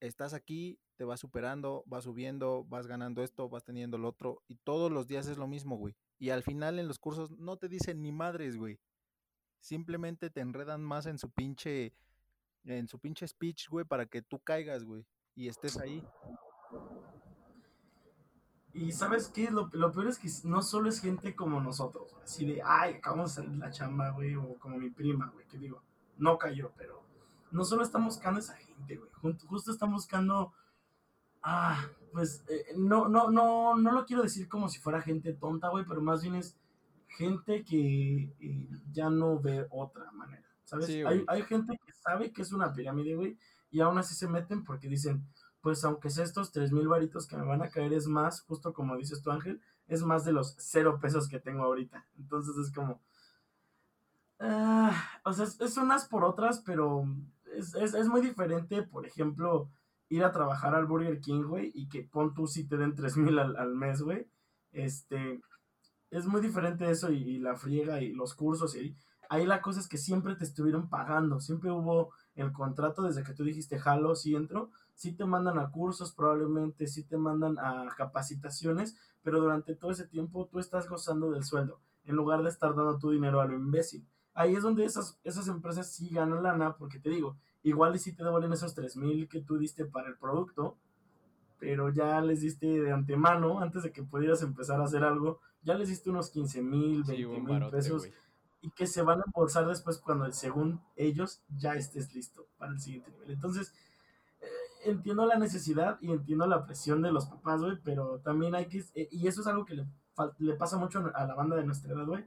[0.00, 4.56] estás aquí, te vas superando, vas subiendo, vas ganando esto, vas teniendo lo otro, y
[4.56, 5.96] todos los días es lo mismo, güey.
[6.18, 8.78] Y al final en los cursos no te dicen ni madres, güey.
[9.68, 11.92] Simplemente te enredan más en su pinche,
[12.64, 15.04] en su pinche speech, güey, para que tú caigas, güey,
[15.34, 16.02] y estés ahí.
[18.72, 19.50] Y ¿sabes qué?
[19.50, 23.34] Lo, lo peor es que no solo es gente como nosotros, así de, ay, acabamos
[23.36, 25.82] de salir la chamba, güey, o como mi prima, güey, que digo,
[26.16, 27.02] no cayó, pero
[27.50, 30.54] no solo están buscando esa gente, güey, jun- justo están buscando,
[31.42, 35.68] ah, pues, eh, no, no, no, no lo quiero decir como si fuera gente tonta,
[35.68, 36.56] güey, pero más bien es
[37.08, 40.86] gente que eh, ya no ve otra manera, ¿sabes?
[40.86, 43.38] Sí, hay, hay gente que sabe que es una pirámide, güey,
[43.70, 45.26] y aún así se meten porque dicen,
[45.60, 48.72] pues aunque sea estos tres mil varitos que me van a caer es más, justo
[48.72, 52.06] como dices tú Ángel, es más de los cero pesos que tengo ahorita.
[52.18, 53.00] Entonces es como...
[54.38, 54.92] ah,
[55.24, 57.06] o sea, es, es unas por otras, pero
[57.56, 59.70] es, es, es muy diferente, por ejemplo,
[60.10, 63.16] ir a trabajar al Burger King, güey, y que pon tú si te den tres
[63.16, 64.28] mil al, al mes, güey.
[64.72, 65.40] Este,
[66.10, 68.96] es muy diferente eso y, la friega y los cursos y
[69.28, 73.34] ahí la cosa es que siempre te estuvieron pagando, siempre hubo el contrato desde que
[73.34, 77.88] tú dijiste jalo, sí entro, sí te mandan a cursos probablemente, sí te mandan a
[77.96, 82.74] capacitaciones, pero durante todo ese tiempo tú estás gozando del sueldo, en lugar de estar
[82.74, 84.06] dando tu dinero a lo imbécil.
[84.34, 88.12] Ahí es donde esas, esas empresas sí ganan lana, porque te digo, igual y sí
[88.12, 90.78] te devuelven esos 3 mil que tú diste para el producto,
[91.58, 95.74] pero ya les diste de antemano, antes de que pudieras empezar a hacer algo, ya
[95.74, 98.08] les diste unos 15 mil, Sí, 20 un mil pesos
[98.60, 102.80] y que se van a embolsar después cuando según ellos ya estés listo para el
[102.80, 103.30] siguiente nivel.
[103.30, 103.72] Entonces,
[104.40, 104.46] eh,
[104.86, 108.84] entiendo la necesidad y entiendo la presión de los papás, güey, pero también hay que,
[108.94, 109.86] eh, y eso es algo que le,
[110.38, 112.26] le pasa mucho a la banda de nuestra edad, güey.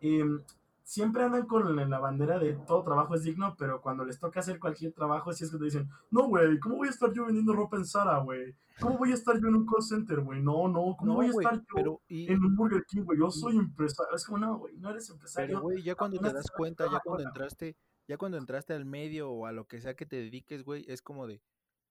[0.00, 0.42] Em,
[0.88, 4.58] siempre andan con la bandera de todo trabajo es digno, pero cuando les toca hacer
[4.58, 7.52] cualquier trabajo, sí es que te dicen, no, güey, ¿cómo voy a estar yo vendiendo
[7.52, 8.56] ropa en Zara, güey?
[8.80, 10.40] ¿Cómo voy a estar yo en un call center, güey?
[10.40, 13.18] No, no, ¿cómo No, voy a estar yo pero y, en un Burger King, güey?
[13.18, 14.16] Yo soy empresario.
[14.16, 15.60] Es como, no, güey, no eres Pero, empresario.
[15.60, 19.44] güey, ya cuando te das cuenta, ya cuando entraste, ya cuando entraste al medio o
[19.44, 21.42] a lo que sea que te dediques, güey, es como de,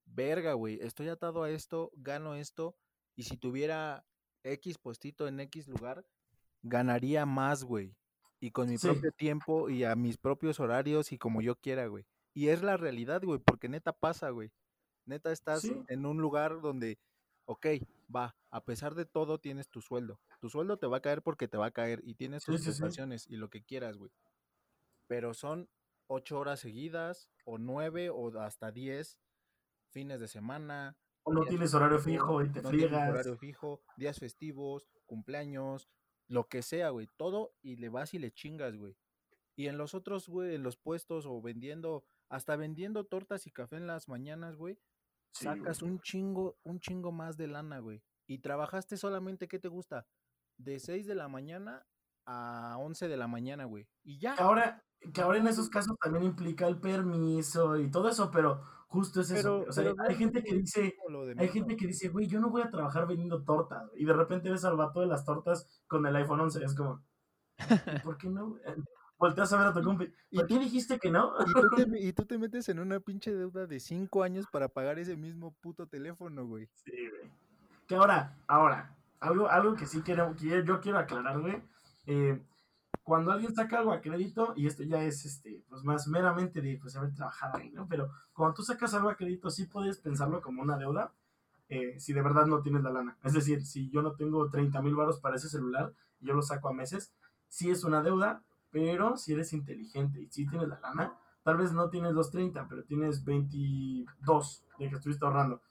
[0.07, 2.75] verga, güey, estoy atado a esto, gano esto,
[3.15, 4.07] y si tuviera
[4.41, 6.03] X puestito en X lugar,
[6.63, 7.95] ganaría más, güey.
[8.39, 8.87] Y con mi Sí.
[8.87, 12.05] propio tiempo y a mis propios horarios y como yo quiera, güey.
[12.33, 14.51] Y es la realidad, güey, porque neta pasa, güey.
[15.05, 15.73] Neta estás Sí.
[15.87, 16.99] en un lugar donde,
[17.45, 17.67] ok,
[18.13, 20.19] va, a pesar de todo tienes tu sueldo.
[20.39, 23.25] Tu sueldo te va a caer porque te va a caer y tienes tus prestaciones
[23.27, 24.11] y lo que quieras, güey.
[25.07, 25.69] Pero son
[26.07, 29.19] ocho horas seguidas o nueve o hasta diez
[29.91, 30.97] fines de semana.
[31.23, 33.09] O no tienes horario fijo y te no friegas.
[33.09, 35.89] horario fijo, días festivos, cumpleaños,
[36.27, 38.97] lo que sea, güey, todo y le vas y le chingas, güey.
[39.55, 43.77] Y en los otros, güey, en los puestos o vendiendo, hasta vendiendo tortas y café
[43.77, 44.79] en las mañanas, güey,
[45.33, 45.91] Sí, sacas güey.
[45.91, 48.01] un chingo, un chingo más de lana, güey.
[48.27, 50.07] Y trabajaste solamente, ¿qué te gusta?
[50.57, 51.85] De 6 de la mañana
[52.27, 53.87] a 11 de la mañana, güey.
[54.03, 54.35] Y ya.
[54.35, 58.61] Que ahora, que ahora en esos casos también implica el permiso y todo eso, pero
[58.87, 59.59] justo es eso.
[59.59, 59.69] Pero.
[59.69, 60.95] O sea, pero hay gente que dice,
[61.37, 63.89] hay gente que dice, güey, yo no voy a trabajar vendiendo tortas.
[63.95, 66.63] Y de repente ves al vato de las tortas con el iPhone 11.
[66.63, 67.01] Es como,
[67.59, 68.49] ¿y ¿por qué no?
[68.51, 68.61] güey?
[69.19, 70.13] Volteas a ver a tu compi.
[70.29, 71.33] y ¿Por qué tú- dijiste que no?
[71.47, 74.45] Y tú, te, me- y tú te metes en una pinche deuda de 5 años
[74.51, 76.69] para pagar ese mismo puto teléfono, güey.
[76.75, 77.31] Sí, güey.
[77.87, 81.63] Que ahora, ahora, algo, algo que sí quiero, que yo quiero aclarar, güey.
[82.07, 82.41] Eh,
[83.03, 86.77] cuando alguien saca algo a crédito, y esto ya es este, pues más meramente de
[86.81, 87.87] pues haber trabajado ahí, ¿no?
[87.87, 91.13] Pero cuando tú sacas algo a crédito, sí puedes pensarlo como una deuda,
[91.69, 93.17] eh, si de verdad no tienes la lana.
[93.23, 96.69] Es decir, si yo no tengo 30 mil baros para ese celular, yo lo saco
[96.69, 97.13] a meses,
[97.47, 98.41] sí es una deuda,
[98.71, 102.67] pero si eres inteligente y si tienes la lana, tal vez no tienes los 30,
[102.67, 105.61] pero tienes 22 de que estuviste ahorrando.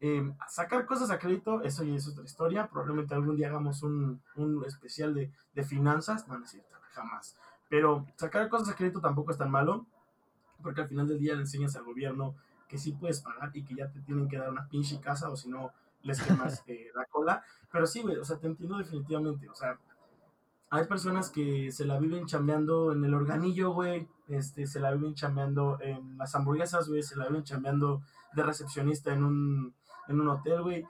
[0.00, 2.68] Eh, sacar cosas a crédito, eso ya es otra historia.
[2.68, 6.28] Probablemente algún día hagamos un, un especial de, de finanzas.
[6.28, 7.36] No, no es cierto, jamás.
[7.68, 9.86] Pero sacar cosas a crédito tampoco es tan malo,
[10.62, 12.34] porque al final del día le enseñas al gobierno
[12.68, 15.36] que sí puedes pagar y que ya te tienen que dar una pinche casa o
[15.36, 17.42] si no les quemas eh, la cola.
[17.70, 19.48] Pero sí, güey, o sea, te entiendo definitivamente.
[19.48, 19.78] O sea,
[20.70, 24.08] hay personas que se la viven chambeando en el organillo, güey.
[24.28, 27.02] Este, se la viven chambeando en las hamburguesas, güey.
[27.02, 28.02] Se la viven chambeando
[28.34, 29.74] de recepcionista en un,
[30.08, 30.84] en un hotel, güey.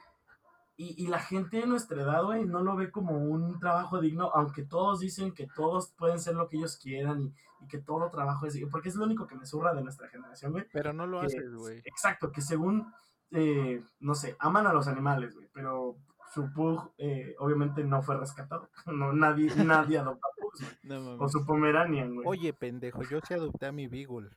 [0.78, 4.30] Y, y la gente de nuestra edad, güey, no lo ve como un trabajo digno,
[4.34, 8.10] aunque todos dicen que todos pueden ser lo que ellos quieran y, y que todo
[8.10, 8.58] trabajo es...
[8.70, 10.66] Porque es lo único que me surra de nuestra generación, güey.
[10.72, 11.78] Pero no lo haces, güey.
[11.78, 12.92] Exacto, que según,
[13.30, 15.96] eh, no sé, aman a los animales, güey, pero
[16.34, 18.68] su pug eh, obviamente no fue rescatado.
[18.86, 20.72] No, nadie, nadie adopta pugs, güey.
[20.82, 22.26] No O su Pomeranian, güey.
[22.26, 24.28] Oye, pendejo, yo sí adopté a mi Beagle.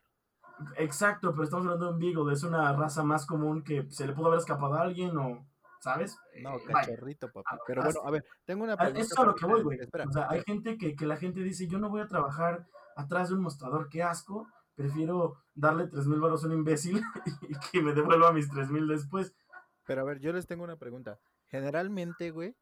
[0.76, 4.12] Exacto, pero estamos hablando de un Beagle, es una raza más común que se le
[4.12, 5.46] pudo haber escapado a alguien o,
[5.80, 6.16] ¿sabes?
[6.42, 6.86] No, Eh, vaya.
[6.88, 7.46] cachorrito, papi.
[7.50, 9.00] Ah, Pero ah, bueno, a ver, tengo una pregunta.
[9.00, 9.78] Eso es a lo que voy, güey.
[9.80, 13.28] O sea, hay gente que, que la gente dice, yo no voy a trabajar atrás
[13.28, 17.02] de un mostrador, qué asco, prefiero darle tres mil baros a un imbécil
[17.48, 19.34] y que me devuelva mis tres mil después.
[19.86, 21.18] Pero a ver, yo les tengo una pregunta.
[21.46, 22.56] Generalmente, güey,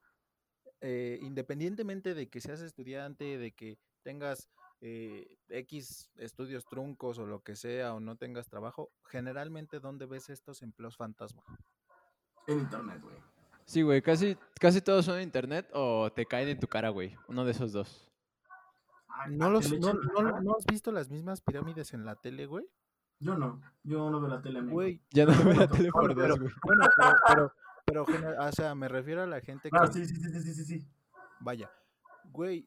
[0.81, 4.49] eh, independientemente de que seas estudiante, de que tengas
[4.81, 10.31] eh, X estudios truncos o lo que sea, o no tengas trabajo, generalmente, ¿dónde ves
[10.31, 11.43] estos empleos fantasma?
[12.47, 13.17] En internet, güey.
[13.67, 17.15] Sí, güey, casi, casi todos son en internet o te caen en tu cara, güey.
[17.29, 18.09] Uno de esos dos.
[19.09, 19.93] Ay, ¿No, ¿a los, no,
[20.41, 22.65] no- has visto las mismas pirámides en la tele, güey?
[23.21, 24.75] Yo no, yo no veo la tele, amigo.
[24.75, 26.55] Güey, Ya no veo la tele por bueno, dos, pero- güey.
[26.65, 26.85] bueno,
[27.27, 27.53] pero,
[27.85, 28.07] pero,
[28.49, 30.89] o sea, me refiero a la gente que, Ah, sí, sí, sí, sí, sí, sí.
[31.41, 31.71] vaya,
[32.31, 32.67] güey,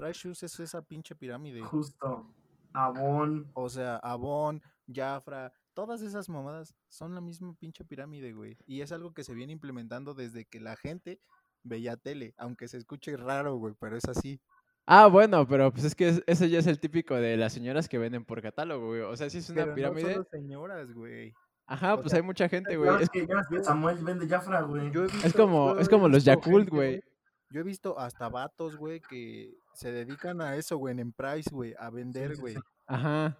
[0.00, 1.62] Precious es esa pinche pirámide.
[1.62, 2.26] Justo.
[2.72, 3.50] Avon.
[3.54, 8.56] O sea, Avon, Jafra, todas esas mamadas son la misma pinche pirámide, güey.
[8.66, 11.20] Y es algo que se viene implementando desde que la gente
[11.62, 14.40] veía tele, aunque se escuche raro, güey, pero es así.
[14.86, 17.88] Ah, bueno, pero pues es que es- ese ya es el típico de las señoras
[17.88, 19.00] que venden por catálogo, güey.
[19.02, 20.02] O sea, si es una Pero pirámide.
[20.08, 21.34] no solo señoras, güey.
[21.66, 22.90] Ajá, o pues sea, hay mucha gente, güey.
[22.92, 24.90] ves Es, que, Samuel vende Jafra, güey.
[24.90, 27.02] Yo he es visto- como, yo es como los Yakult, güey.
[27.50, 31.72] Yo he visto hasta vatos, güey, que se dedican a eso, güey, en Price, güey,
[31.78, 32.54] a vender, sí, güey.
[32.54, 32.60] sí.
[32.88, 33.38] Ajá.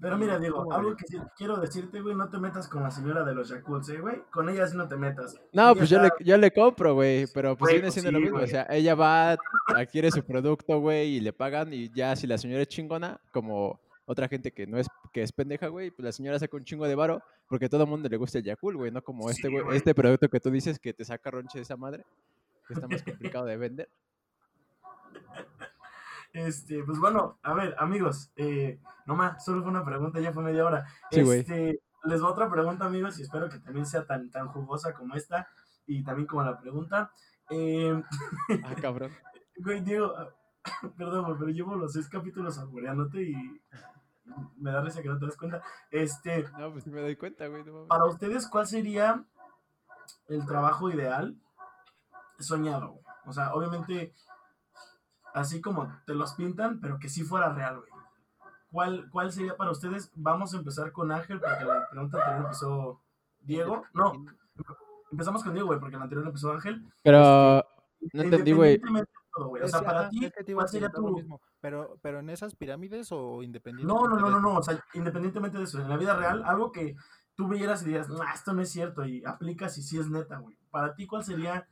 [0.00, 3.22] Pero mira, Diego, algo que sí quiero decirte, güey, no te metas con la señora
[3.22, 4.22] de los Yakults, ¿eh, güey?
[4.32, 5.38] Con ella sí no te metas.
[5.52, 7.26] No, Ella pues yo le, yo le compro, güey.
[7.32, 8.38] Pero pues viene pues siendo lo mismo.
[8.38, 9.36] O sea, ella va,
[9.68, 11.72] adquiere su producto, güey, y le pagan.
[11.74, 15.32] Y ya si la señora es chingona, como otra gente que no es, que es
[15.32, 17.22] pendeja, güey, pues la señora saca un chingo de varo.
[17.46, 18.90] Porque a todo el mundo le gusta el Yakult, güey.
[18.90, 19.76] No como este, Sí, güey, güey.
[19.76, 22.04] este producto que tú dices que te saca ronche de esa madre.
[22.66, 23.88] Que está más complicado de vender.
[26.32, 30.42] Este, pues bueno, a ver, amigos, eh, no más, solo fue una pregunta, ya fue
[30.42, 30.86] media hora.
[31.10, 34.94] Sí, este, les doy otra pregunta, amigos, y espero que también sea tan, tan jugosa
[34.94, 35.48] como esta,
[35.86, 37.10] y también como la pregunta.
[37.50, 38.00] Eh,
[38.64, 39.10] Ah, cabrón.
[39.56, 40.28] güey, Diego, ah,
[40.96, 43.60] perdón, pero llevo los seis capítulos saboreándote y
[44.58, 45.62] me da risa que no te das cuenta.
[45.90, 47.64] Este, No, pues sí me doy cuenta, güey.
[47.64, 49.24] no para ustedes, ¿cuál sería
[50.28, 51.36] el trabajo ideal
[52.38, 53.00] soñado?
[53.26, 54.12] O sea, obviamente,
[55.34, 57.90] así como te los pintan, pero que sí fuera real, güey.
[58.70, 60.10] ¿Cuál, ¿Cuál sería para ustedes?
[60.14, 63.00] Vamos a empezar con Ángel, porque la pregunta anterior empezó
[63.40, 63.84] Diego.
[63.94, 64.12] No,
[65.10, 66.84] empezamos con Diego, güey, porque la anterior empezó Ángel.
[67.02, 67.64] Pero
[68.12, 68.74] no entendí, güey.
[68.74, 69.62] Independientemente de todo, güey.
[69.62, 73.38] O sea, para ajá, ti, ¿cuál sería tu, mismo, Pero, pero en esas pirámides o
[73.38, 74.40] No, independientemente no, no, no, eso?
[74.40, 74.58] no.
[74.58, 76.94] O sea, independientemente de eso, en la vida real, algo que
[77.34, 80.38] tú vieras y dirías, no, esto no es cierto, y aplicas y sí es neta,
[80.38, 80.56] güey.
[80.70, 81.66] Para ti, ¿cuál sería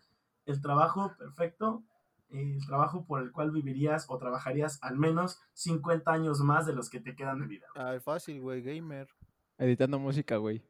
[0.47, 1.85] el trabajo perfecto?
[2.31, 6.91] El trabajo por el cual vivirías o trabajarías al menos 50 años más de los
[6.91, 7.67] que te quedan de vida.
[7.75, 9.09] Ay, fácil, güey, gamer.
[9.57, 10.63] Editando música, güey.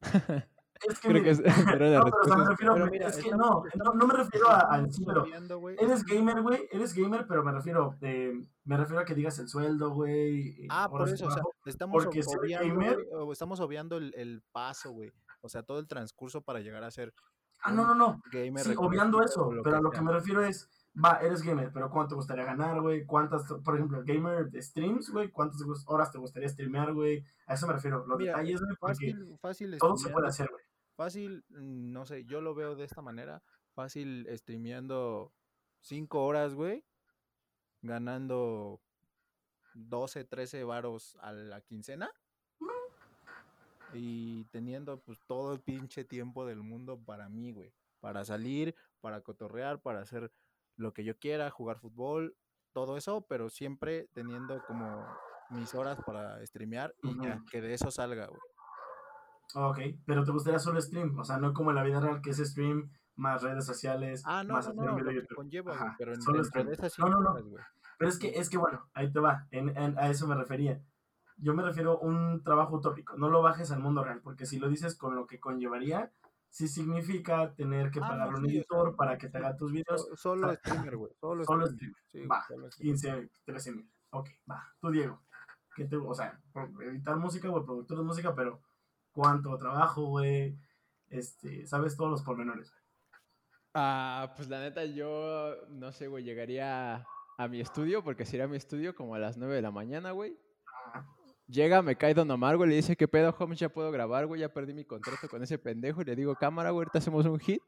[0.00, 1.40] Es que, Creo que mira, es,
[1.72, 3.62] pero no, pero, o sea, me refiero, Pero mira, es que no,
[3.94, 6.94] no, me refiero a, a en estamos sí, pero obviando, güey, eres gamer, güey, eres
[6.94, 8.32] gamer, pero me refiero, eh,
[8.64, 10.64] me refiero a que digas el sueldo, güey.
[10.64, 14.90] eh, Ah, por eso, o sea, estamos porque obviando, gamer- estamos obviando el, el paso,
[14.92, 15.12] güey.
[15.40, 17.12] O sea, todo el transcurso para llegar a ser
[17.62, 18.22] Ah, no, no, no.
[18.30, 21.90] Sí, obviando eso, lo pero a lo que me refiero es, va, eres gamer, pero
[21.90, 23.04] ¿cuánto te gustaría ganar, güey?
[23.04, 25.30] ¿Cuántas, por ejemplo, gamer de streams, güey?
[25.30, 27.24] ¿Cuántas horas te gustaría streamear, güey?
[27.46, 30.62] A eso me refiero, los Mira, detalles, güey, Fácil, fácil todo se puede hacer, güey.
[30.94, 33.42] Fácil, mm, no sé, yo lo veo de esta manera.
[33.74, 35.32] Fácil streameando
[35.80, 36.84] 5 horas, güey.
[37.82, 38.80] Ganando
[39.74, 42.10] 12, 13 varos a la quincena.
[43.94, 47.72] Y teniendo pues todo el pinche tiempo del mundo para mí, güey.
[48.00, 50.30] Para salir, para cotorrear, para hacer
[50.76, 52.36] lo que yo quiera, jugar fútbol,
[52.72, 55.04] todo eso, pero siempre teniendo como
[55.50, 58.40] mis horas para streamear y ya, que de eso salga, güey.
[59.54, 62.30] Ok, pero te gustaría solo stream, o sea, no como en la vida real que
[62.30, 66.12] es stream más redes sociales, Ah, no, más no, no, lo que conlleva, Ajá, pero
[66.14, 66.66] en, solo stream.
[66.68, 67.30] de esas No, no, no.
[67.30, 67.44] horas.
[67.98, 70.80] Pero es que, es que bueno, ahí te va, en, en- a eso me refería.
[71.40, 74.58] Yo me refiero a un trabajo utópico, no lo bajes al mundo real, porque si
[74.58, 76.12] lo dices con lo que conllevaría,
[76.50, 79.70] sí significa tener que Ah, no, a un sí, editor para que te haga tus
[79.70, 80.08] videos.
[80.08, 81.12] So- Solo streamer, güey.
[81.20, 81.94] Solo, Solo streamer.
[81.96, 82.02] streamer.
[82.10, 82.94] Sí, güey, Va, solo streamer.
[83.00, 83.90] 15, 13 mil.
[84.10, 84.74] Ok, va.
[84.80, 85.20] Tú, Diego.
[85.76, 86.40] ¿Qué te, o sea,
[86.90, 88.60] editar música, güey, productor de música, pero
[89.12, 90.58] ¿cuánto trabajo, güey?
[91.08, 92.72] Este, sabes todos los pormenores.
[93.74, 98.56] Ah, pues la neta, yo no sé, güey, llegaría a mi estudio, porque sería mi
[98.56, 100.36] estudio como a las 9 de la mañana, güey.
[101.48, 103.58] Llega, me cae Don Omar, güey, le dice, ¿qué pedo, Holmes?
[103.58, 106.02] Ya puedo grabar, güey, ya perdí mi contrato con ese pendejo.
[106.02, 107.62] Y le digo, cámara, güey, ahorita hacemos un hit.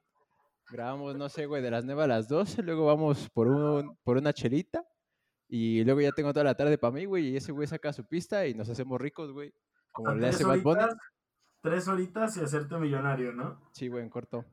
[0.70, 4.18] Grabamos, no sé, güey, de las 9 a las 12, luego vamos por, un, por
[4.18, 4.84] una chelita.
[5.48, 8.04] Y luego ya tengo toda la tarde para mí, güey, y ese güey saca su
[8.06, 9.52] pista y nos hacemos ricos, güey.
[9.92, 10.84] Como le hace Bad Bunny.
[11.62, 13.60] tres horitas y hacerte millonario, ¿no?
[13.72, 14.44] Sí, güey, en corto.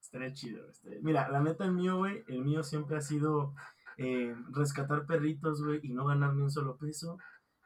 [0.00, 0.70] Estaría chido.
[0.70, 3.52] estaría- Mira, la neta, el mío, güey, el mío siempre ha sido
[3.98, 7.18] eh, rescatar perritos, güey, y no ganar ni un solo peso.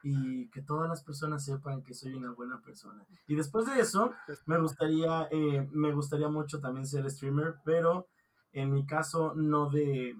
[0.02, 3.04] Y que todas las personas sepan que soy una buena persona.
[3.26, 4.12] Y después de eso,
[4.46, 8.08] me gustaría, eh, me gustaría mucho también ser streamer, pero
[8.52, 10.16] en mi caso no de,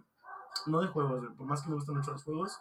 [0.67, 2.59] no de juegos, por más que me gustan mucho los juegos.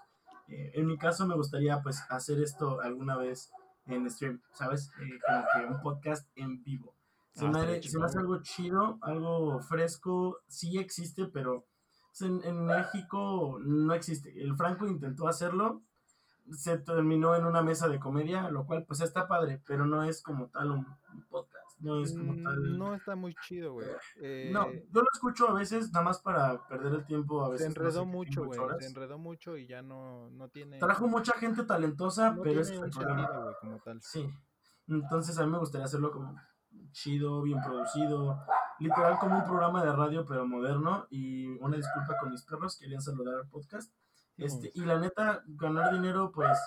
[0.48, 3.52] eh, en mi caso me gustaría pues hacer esto alguna vez
[3.86, 4.90] en stream, ¿sabes?
[5.02, 6.96] Eh, como que un podcast en vivo.
[7.34, 11.66] Se, Ah, me, se me hace algo chido, algo fresco, sí existe, pero
[12.08, 14.42] pues, en, en México no existe.
[14.42, 15.84] El Franco intentó hacerlo,
[16.52, 20.22] se terminó en una mesa de comedia, lo cual pues está padre, pero no es
[20.22, 22.78] como tal un, un podcast, no es como Mm, tal...
[22.78, 23.88] No está muy chido, güey.
[24.52, 27.52] No, Eh, yo lo escucho a veces nada más para perder el tiempo, a se
[27.54, 27.68] veces.
[27.68, 28.60] no enredó sé, mucho, güey.
[28.80, 30.80] Se enredó mucho y ya no, no tiene.
[30.80, 34.02] Trajo mucha gente talentosa, no pero es sentido, como tal.
[34.02, 34.30] Sí.
[34.88, 36.36] Entonces a mí me gustaría hacerlo como
[36.92, 38.40] chido, bien producido,
[38.80, 43.02] literal como un programa de radio pero moderno y una disculpa con mis perros, querían
[43.02, 43.92] saludar al podcast.
[44.40, 46.58] Este, y la neta, ganar dinero, pues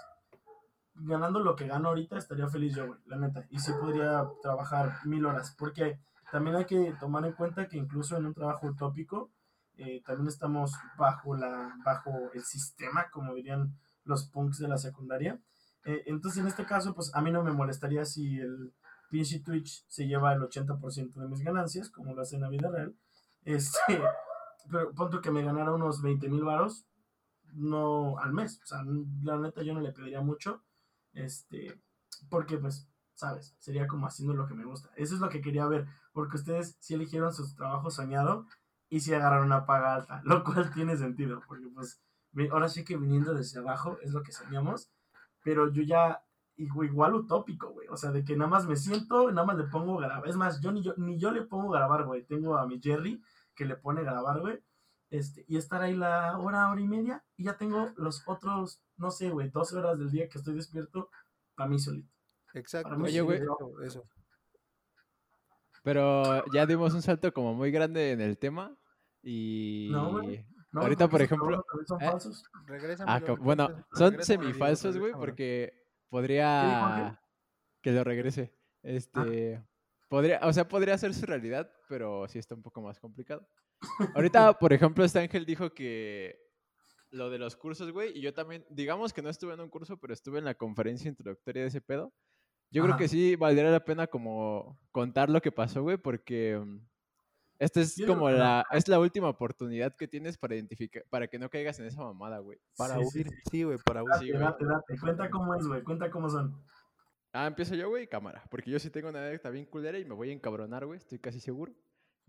[0.95, 3.47] ganando lo que gano ahorita estaría feliz yo, güey, la neta.
[3.51, 5.99] Y sí podría trabajar mil horas, porque
[6.31, 9.31] también hay que tomar en cuenta que incluso en un trabajo utópico,
[9.77, 15.41] eh, también estamos bajo, la, bajo el sistema, como dirían los punks de la secundaria.
[15.85, 18.75] Eh, entonces, en este caso, pues a mí no me molestaría si el
[19.11, 22.71] pinche Twitch se lleva el 80% de mis ganancias, como lo hace en la vida
[22.71, 22.95] real.
[23.45, 24.01] Este,
[24.71, 26.87] pero punto que me ganara unos 20 mil varos,
[27.53, 28.61] no al mes.
[28.63, 28.83] O sea,
[29.23, 30.63] la neta yo no le pediría mucho.
[31.13, 31.81] Este,
[32.29, 34.91] porque pues, sabes, sería como haciendo lo que me gusta.
[34.97, 38.47] Eso es lo que quería ver, porque ustedes sí eligieron su trabajo soñado
[38.89, 42.01] y sí agarraron una paga alta, lo cual tiene sentido, porque pues
[42.51, 44.91] ahora sí que viniendo desde abajo es lo que soñamos,
[45.45, 46.23] pero yo ya
[46.57, 49.65] igu- igual utópico, güey, o sea, de que nada más me siento, nada más le
[49.65, 52.67] pongo grabar, es más, yo ni yo ni yo le pongo grabar, güey, tengo a
[52.67, 53.23] mi Jerry
[53.55, 54.63] que le pone grabar, güey,
[55.13, 59.11] este, y estar ahí la hora, hora y media, y ya tengo los otros, no
[59.11, 61.11] sé, güey, 12 horas del día que estoy despierto
[61.55, 62.11] para mí solito.
[62.55, 62.89] Exacto.
[62.89, 63.41] Para mí Oye, güey.
[63.85, 64.05] Eso.
[65.83, 68.75] Pero ya dimos un salto como muy grande en el tema.
[69.23, 69.91] Y.
[69.93, 70.47] No, güey.
[70.71, 72.07] No, Ahorita, por ejemplo, son ¿eh?
[72.07, 72.45] falsos.
[73.07, 75.75] Ah, bueno, son semifalsos, güey, porque
[76.09, 77.21] podría
[77.83, 78.55] que lo regrese.
[78.83, 79.63] Este,
[80.09, 83.47] podría, o sea, podría ser su realidad, pero sí está un poco más complicado.
[84.15, 86.39] Ahorita, por ejemplo, este Ángel dijo que
[87.11, 89.99] lo de los cursos, güey, y yo también, digamos que no estuve en un curso,
[89.99, 92.13] pero estuve en la conferencia introductoria de ese pedo.
[92.71, 93.03] Yo creo Ajá.
[93.03, 96.79] que sí valdría la pena como contar lo que pasó, güey, porque mm,
[97.59, 101.39] esta es Yo como la, es la última oportunidad que tienes para identificar, para que
[101.39, 102.59] no caigas en esa mamada, güey.
[102.77, 103.37] Para Sí, sí, huir, sí.
[103.51, 104.13] sí, güey, para huir.
[104.15, 104.99] Date, Sí, date, date.
[104.99, 105.83] Cuenta cómo es, güey.
[105.83, 106.65] Cuenta cómo son.
[107.35, 108.43] Ah, empiezo yo, güey, cámara.
[108.51, 110.97] Porque yo sí tengo una anécdota bien culera y me voy a encabronar, güey.
[110.99, 111.73] Estoy casi seguro.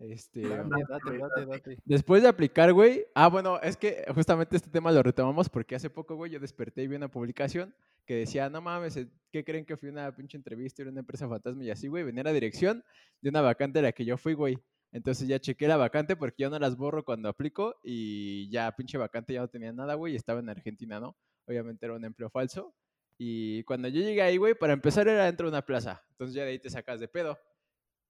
[0.09, 0.41] Este.
[0.41, 1.77] Date, Date, date.
[1.85, 3.05] Después de aplicar, güey.
[3.15, 6.83] Ah, bueno, es que justamente este tema lo retomamos porque hace poco, güey, yo desperté
[6.83, 7.73] y vi una publicación
[8.05, 10.99] que decía, no mames, eh, ¿qué creen que fui a una pinche entrevista en una
[10.99, 12.03] empresa fantasma y así, güey?
[12.03, 12.83] Venía la dirección
[13.21, 14.57] de una vacante a la que yo fui, güey.
[14.91, 18.97] Entonces ya chequé la vacante porque yo no las borro cuando aplico y ya pinche
[18.97, 21.15] vacante ya no tenía nada, güey, y estaba en Argentina, ¿no?
[21.47, 22.73] Obviamente era un empleo falso.
[23.17, 26.03] Y cuando yo llegué ahí, güey, para empezar era dentro de una plaza.
[26.11, 27.37] Entonces ya de ahí te sacas de pedo.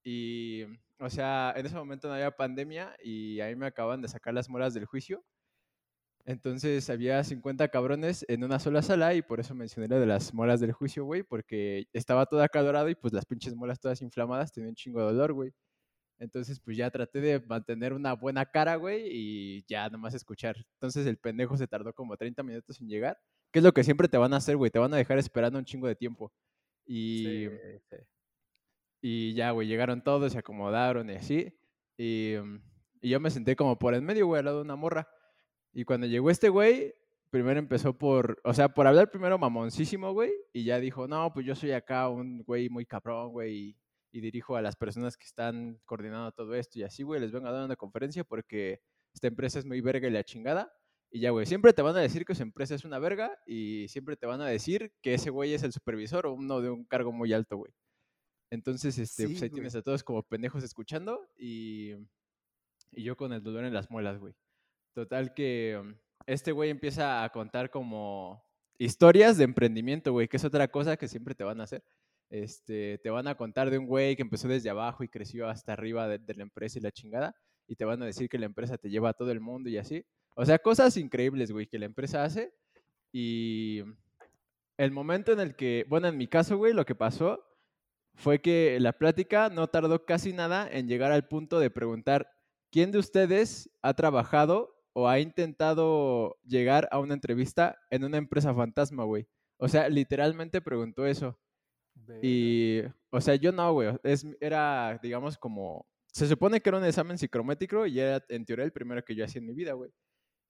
[0.04, 0.64] Y,
[1.00, 4.50] o sea, en ese momento no había pandemia y ahí me acaban de sacar las
[4.50, 5.24] moras del juicio.
[6.26, 10.34] Entonces había 50 cabrones en una sola sala y por eso mencioné lo de las
[10.34, 14.52] moras del juicio, güey, porque estaba todo acalorado y pues las pinches molas todas inflamadas
[14.54, 15.52] tenían un chingo de dolor, güey.
[16.20, 20.56] Entonces pues ya traté de mantener una buena cara, güey, y ya nomás escuchar.
[20.76, 23.18] Entonces el pendejo se tardó como 30 minutos en llegar,
[23.52, 25.60] que es lo que siempre te van a hacer, güey, te van a dejar esperando
[25.60, 26.32] un chingo de tiempo.
[26.86, 27.50] Y...
[27.50, 27.96] Sí, sí.
[29.06, 31.54] Y ya, güey, llegaron todos, se acomodaron y así.
[31.98, 32.62] Y, mm,
[33.02, 35.10] y yo me senté como por en medio, güey, al lado de una morra.
[35.74, 36.96] Y cuando llegó este güey,
[37.30, 41.46] primero empezó por, o sea, por hablar primero mamoncísimo, güey, y ya dijo, no, pues
[41.46, 43.78] yo soy acá un güey muy cabrón, güey, y,
[44.14, 47.50] y dirijo a las personas que están coordinando todo esto y así, güey, les vengo
[47.50, 48.80] a dar una conferencia porque
[49.14, 50.72] esta empresa es muy verga y la chingada.
[51.12, 53.88] Y ya, güey, siempre te van a decir que su empresa es una verga y
[53.90, 56.86] siempre te van a decir que ese güey es el supervisor o uno de un
[56.86, 57.74] cargo muy alto, güey.
[58.54, 59.62] Entonces, este, pues Sí, ahí güey.
[59.62, 61.94] tienes a todos como pendejos escuchando y,
[62.92, 64.36] y yo con el dolor en las muelas, güey.
[64.94, 65.96] Total que um,
[66.28, 68.46] este güey empieza a contar como
[68.78, 71.84] historias de emprendimiento, güey, que es otra cosa que siempre te van a hacer.
[72.30, 75.74] Este, te van a contar de un güey que empezó desde abajo y creció hasta
[75.74, 77.36] arriba de, de la empresa y la chingada,
[77.68, 79.78] y te van a decir que la empresa te lleva a todo el mundo y
[79.80, 80.06] así.
[80.36, 82.54] O sea, cosas increíbles, güey, que la empresa hace.
[83.12, 83.82] Y
[84.78, 87.44] el momento en el que, bueno, en mi caso, güey, lo que pasó
[88.16, 92.30] fue que la plática no tardó casi nada en llegar al punto de preguntar,
[92.72, 98.54] ¿quién de ustedes ha trabajado o ha intentado llegar a una entrevista en una empresa
[98.54, 99.28] fantasma, güey?
[99.58, 101.40] O sea, literalmente preguntó eso.
[102.22, 103.90] Y, o sea, yo no, güey.
[104.04, 105.88] Es, era, digamos, como.
[106.12, 109.26] Se supone que era un examen psicométrico y era, en teoría, el primero que yo
[109.26, 109.92] hacía en mi vida, güey.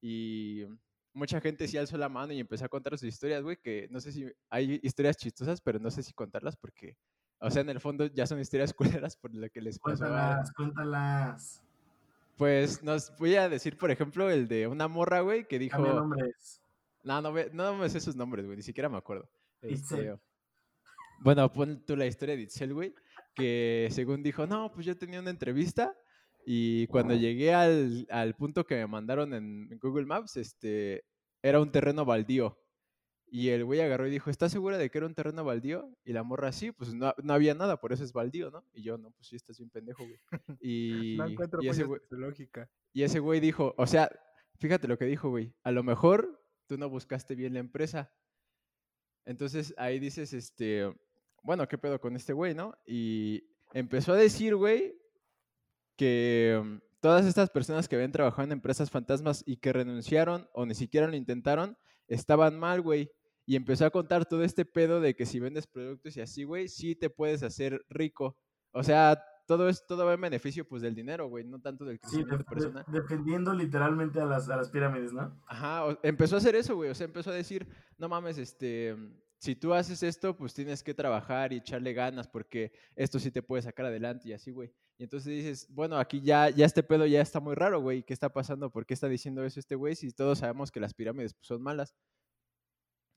[0.01, 0.65] Y
[1.13, 3.57] mucha gente sí alzó la mano y empezó a contar sus historias, güey.
[3.61, 4.25] Que no sé si.
[4.49, 6.97] Hay historias chistosas, pero no sé si contarlas porque.
[7.45, 8.73] O sea, en el fondo ya son historias
[9.03, 10.05] culeras por lo que les pasó.
[10.05, 11.63] a- Cuéntalas, cuéntalas.
[12.37, 15.77] Pues nos voy a decir, por ejemplo, el de una morra, güey, que dijo.
[15.81, 16.61] Nombres.
[17.03, 19.29] No, no, me- no me sé sus nombres, güey, ni siquiera me acuerdo.
[19.61, 20.17] Este,
[21.19, 22.93] bueno, pon tú la historia de Itzel, güey,
[23.35, 25.93] que según dijo, no, pues yo tenía una entrevista
[26.45, 31.05] y cuando llegué al, al punto que me mandaron en Google Maps, este,
[31.41, 32.57] era un terreno baldío.
[33.35, 35.89] Y el güey agarró y dijo, ¿estás segura de que era un terreno baldío?
[36.05, 38.63] Y la morra, sí, pues no, no había nada, por eso es baldío, ¿no?
[38.73, 40.19] Y yo, no, pues sí, estás bien pendejo, güey.
[40.61, 42.69] Y, no encuentro y ese güey, sociológica.
[42.93, 44.07] y ese güey dijo, o sea,
[44.59, 45.51] fíjate lo que dijo, güey.
[45.63, 48.13] A lo mejor tú no buscaste bien la empresa.
[49.25, 50.93] Entonces ahí dices, este,
[51.41, 52.77] bueno, ¿qué pedo con este güey, no?
[52.85, 54.95] Y empezó a decir, güey,
[55.97, 60.67] que mm, todas estas personas que habían trabajado en empresas fantasmas y que renunciaron o
[60.67, 63.09] ni siquiera lo intentaron, estaban mal, güey.
[63.45, 66.67] Y empezó a contar todo este pedo de que si vendes productos y así, güey,
[66.69, 68.37] sí te puedes hacer rico.
[68.71, 71.97] O sea, todo es todo va en beneficio pues del dinero, güey, no tanto del
[71.97, 72.85] Sí, crecimiento de- de- personal.
[72.87, 75.37] defendiendo literalmente a las, a las pirámides, ¿no?
[75.47, 76.89] Ajá, o- empezó a hacer eso, güey.
[76.89, 77.67] O sea, empezó a decir,
[77.97, 78.95] no mames, este,
[79.39, 83.43] si tú haces esto, pues tienes que trabajar y echarle ganas porque esto sí te
[83.43, 84.71] puede sacar adelante y así, güey.
[84.97, 88.03] Y entonces dices, bueno, aquí ya, ya este pedo ya está muy raro, güey.
[88.03, 88.71] ¿Qué está pasando?
[88.71, 89.95] ¿Por qué está diciendo eso este güey?
[89.95, 91.93] Si todos sabemos que las pirámides pues, son malas.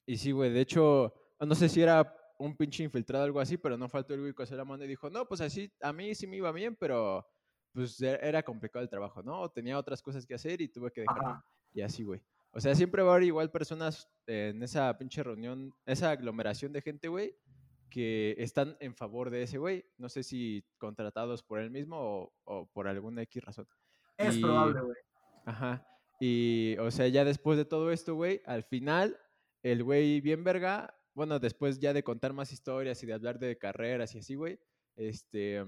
[0.07, 3.57] Y sí, güey, de hecho, no sé si era un pinche infiltrado o algo así,
[3.57, 5.93] pero no faltó el güey que alzó la mano y dijo, no, pues así, a
[5.93, 7.27] mí sí me iba bien, pero
[7.73, 9.49] pues e- era complicado el trabajo, ¿no?
[9.51, 11.19] Tenía otras cosas que hacer y tuve que dejar.
[11.25, 11.45] Ajá.
[11.73, 12.21] Y así, güey.
[12.53, 16.81] O sea, siempre va a haber igual personas en esa pinche reunión, esa aglomeración de
[16.81, 17.37] gente, güey,
[17.91, 19.85] que están en favor de ese güey.
[19.99, 23.69] No sé si contratados por él mismo o, o por alguna X razón.
[24.17, 24.97] Es Y- probable, güey.
[25.45, 25.87] Ajá.
[26.19, 29.19] Y, o sea, ya después de todo esto, güey, al final,
[29.73, 33.59] el güey bien verga, bueno, después ya de contar más historias y de hablar de
[33.59, 34.61] carreras y así, güey,
[34.95, 35.65] este,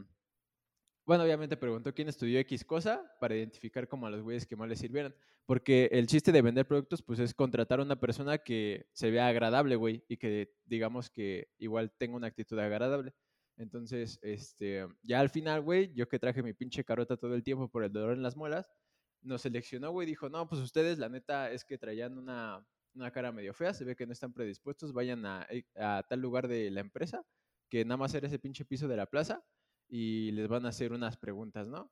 [1.04, 4.68] bueno, obviamente preguntó quién estudió X cosa para identificar como a los güeyes que más
[4.68, 5.14] le sirvieran.
[5.46, 9.26] Porque el chiste de vender productos, pues es contratar a una persona que se vea
[9.26, 13.14] agradable, güey, y que digamos que igual tenga una actitud agradable.
[13.56, 17.68] Entonces, este, ya al final, güey, yo que traje mi pinche carota todo el tiempo
[17.68, 18.66] por el dolor en las muelas,
[19.22, 22.64] nos seleccionó, güey, dijo, no, pues ustedes, la neta, es que traían una,
[22.98, 26.20] una cara medio fea, se ve que no están predispuestos, vayan a, eh, a tal
[26.20, 27.24] lugar de la empresa,
[27.68, 29.44] que nada más era ese pinche piso de la plaza,
[29.88, 31.90] y les van a hacer unas preguntas, ¿no?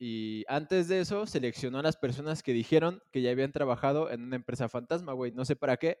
[0.00, 4.22] Y antes de eso, seleccionó a las personas que dijeron que ya habían trabajado en
[4.22, 5.98] una empresa fantasma, güey, no sé para qué,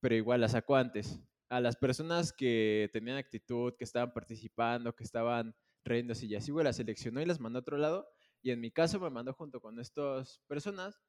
[0.00, 1.20] pero igual la sacó antes.
[1.48, 6.64] A las personas que tenían actitud, que estaban participando, que estaban riéndose y así, güey,
[6.64, 8.08] las seleccionó y las mandó a otro lado.
[8.42, 11.00] Y en mi caso me mandó junto con estas personas,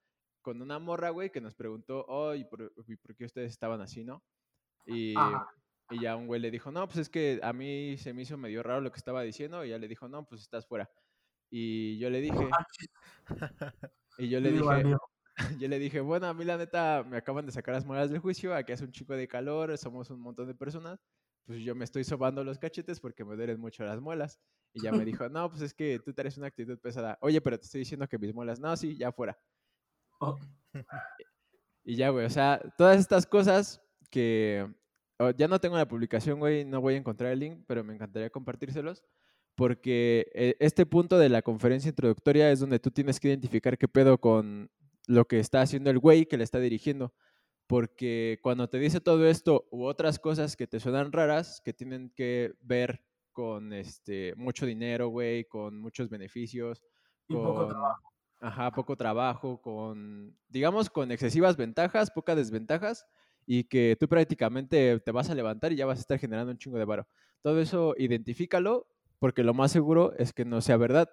[0.42, 3.82] con una morra, güey, que nos preguntó, oh, ¿y por, y por qué ustedes estaban
[3.82, 4.24] así, no?
[4.86, 5.14] Y,
[5.92, 8.38] y ya un güey le dijo, no, pues es que a mí se me hizo
[8.38, 9.64] medio raro lo que estaba diciendo.
[9.66, 10.90] Y ya le dijo, no, pues estás fuera.
[11.50, 12.50] Y yo le dije,
[14.18, 14.98] y yo le dije,
[15.60, 18.20] yo le dije, bueno, a mí la neta me acaban de sacar las muelas del
[18.20, 21.00] juicio, aquí hace un chico de calor, somos un montón de personas,
[21.46, 24.40] pues yo me estoy sobando los cachetes porque me duelen mucho las muelas.
[24.74, 27.18] Y ya me dijo, no, pues es que tú traes una actitud pesada.
[27.22, 29.38] Oye, pero te estoy diciendo que mis muelas, no, sí, ya fuera.
[30.22, 30.38] Oh,
[31.84, 34.68] Y ya, güey, o sea, todas estas cosas que
[35.20, 37.94] oh, ya no tengo la publicación, güey, no voy a encontrar el link, pero me
[37.96, 39.04] encantaría compartírselos.
[39.56, 43.88] porque eh, este punto de la conferencia introductoria es donde tú tienes que identificar qué
[43.88, 44.72] pedo con
[45.08, 47.14] lo que está haciendo el güey que le está dirigiendo.
[47.68, 52.12] Porque cuando te dice todo esto u otras cosas que te suenan raras, que tienen
[52.16, 53.04] que ver
[53.34, 56.84] con este mucho dinero, güey, con muchos beneficios,
[57.28, 58.12] Y poco trabajo.
[58.44, 63.06] Ajá, poco trabajo, con, digamos, con excesivas ventajas, pocas desventajas,
[63.46, 66.58] y que tú prácticamente te vas a levantar y ya vas a estar generando un
[66.58, 67.08] chingo de varo.
[67.44, 68.88] Todo eso identifícalo,
[69.20, 71.08] porque lo más seguro es que no sea verdad.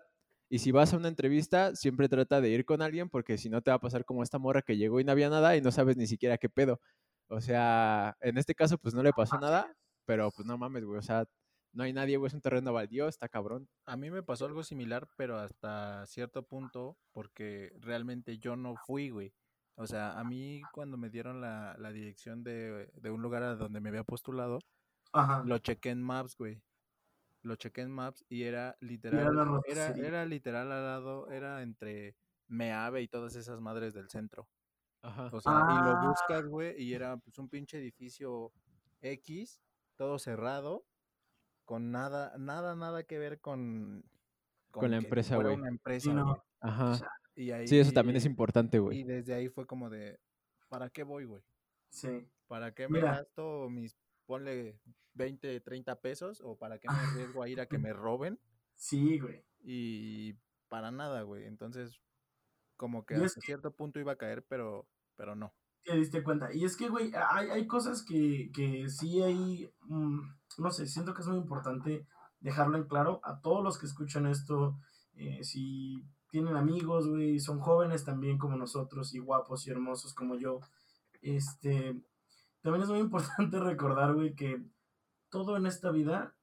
[0.49, 3.61] Y si vas a una entrevista, siempre trata de ir con alguien, porque si no
[3.61, 5.71] te va a pasar como esta morra que llegó y no había nada y no
[5.71, 6.81] sabes ni siquiera qué pedo.
[7.29, 9.71] O sea, en este caso, pues no le pasó nada,
[10.07, 10.99] pero pues no mames, güey.
[10.99, 11.27] O sea,
[11.73, 13.69] no hay nadie, güey, es un terreno baldío, está cabrón.
[13.87, 19.11] A mí me pasó algo similar, pero hasta cierto punto, porque realmente yo no fui,
[19.11, 19.35] güey.
[19.77, 23.55] O sea, a mí cuando me dieron la, la dirección de, de un lugar a
[23.57, 24.59] donde me había postulado,
[25.13, 25.43] Ajá.
[25.45, 26.63] lo chequé en Maps, güey.
[27.43, 28.77] Lo chequé en Maps y era
[29.11, 30.09] era literal, la era, roticería.
[30.09, 32.17] era literal al lado, era entre
[32.49, 34.49] Meave y todas esas madres del centro.
[35.03, 35.33] Ajá.
[35.33, 36.09] O sea, y lo Ah.
[36.09, 38.53] buscas, güey, y era pues un pinche edificio
[39.03, 39.61] X,
[39.97, 40.88] todo cerrado,
[41.69, 44.03] con nada, nada, nada que ver con,
[44.71, 45.55] Con la empresa, güey.
[45.55, 46.43] una empresa, Sí, no.
[46.61, 46.97] Ajá.
[46.97, 47.11] Chale.
[47.35, 49.01] Y ahí, Sí, eso también es importante, güey.
[49.01, 50.19] Y desde ahí fue como de,
[50.71, 51.43] ¿para qué voy, güey?
[51.91, 52.27] Sí.
[52.47, 53.17] ¿Para qué me Mira.
[53.19, 54.81] gasto mis, ponle
[55.13, 56.41] 20, 30 pesos?
[56.43, 58.41] ¿O para qué me arriesgo a ir a que me roben?
[58.75, 59.45] Sí, güey.
[59.61, 60.35] Y
[60.69, 61.45] para nada, güey.
[61.45, 62.01] Entonces,
[62.77, 65.53] como que Y es hasta cierto punto iba a caer, pero, pero no.
[65.85, 66.53] te diste cuenta.
[66.55, 71.15] Y es que, güey, hay, hay cosas que, que sí hay, mm, no sé, siento
[71.15, 72.07] que es muy importante
[72.41, 74.79] dejarlo en claro a todos los que escuchan esto.
[75.15, 80.37] eh, si tienen amigos, güey, son jóvenes también como nosotros y guapos y hermosos como
[80.37, 80.61] yo.
[81.23, 82.01] Este,
[82.63, 84.63] también es muy importante recordar, güey, que
[85.31, 86.35] todo en esta vida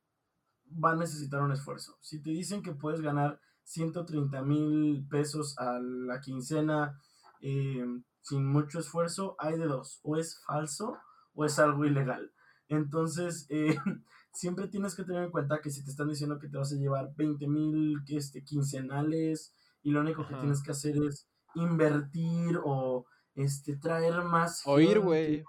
[0.83, 1.97] va a necesitar un esfuerzo.
[2.01, 6.99] Si te dicen que puedes ganar 130 mil pesos a la quincena
[7.41, 7.85] eh,
[8.21, 9.99] sin mucho esfuerzo, hay de dos.
[10.03, 10.97] O es falso
[11.33, 12.31] o es algo ilegal.
[12.67, 13.75] Entonces, eh,
[14.33, 16.75] siempre tienes que tener en cuenta que si te están diciendo que te vas a
[16.75, 23.05] llevar 20 mil este, quincenales y lo único que tienes que hacer es invertir o
[23.35, 25.43] este, traer más Oír, güey.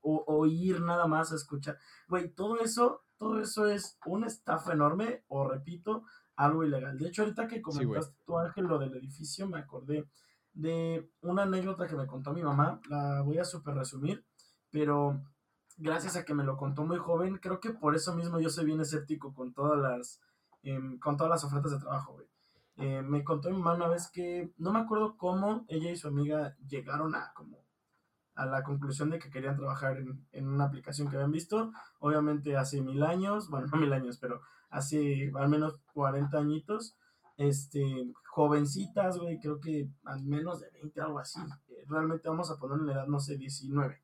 [0.00, 1.78] o oír nada más a escuchar.
[2.08, 6.04] Güey, todo eso, todo eso es una estafa enorme, o repito,
[6.36, 6.98] algo ilegal.
[6.98, 10.08] De hecho, ahorita que Sí, comentaste tú, Ángel, lo del edificio, me acordé
[10.52, 12.80] de una anécdota que me contó mi mamá.
[12.88, 14.24] La voy a super resumir,
[14.70, 15.22] pero
[15.76, 18.66] gracias a que me lo contó muy joven, creo que por eso mismo yo soy
[18.66, 20.20] bien escéptico con todas las,
[20.62, 22.26] em, con todas las ofertas de trabajo, güey.
[22.78, 26.08] Eh, me contó mi mamá una vez que no me acuerdo cómo ella y su
[26.08, 27.64] amiga llegaron a como
[28.34, 32.56] a la conclusión de que querían trabajar en, en una aplicación que habían visto, obviamente
[32.56, 36.96] hace mil años, bueno, no mil años, pero hace al menos 40 añitos,
[37.36, 42.58] este, jovencitas, güey, creo que al menos de 20, algo así, eh, realmente vamos a
[42.58, 44.02] ponerle la edad, no sé, 19,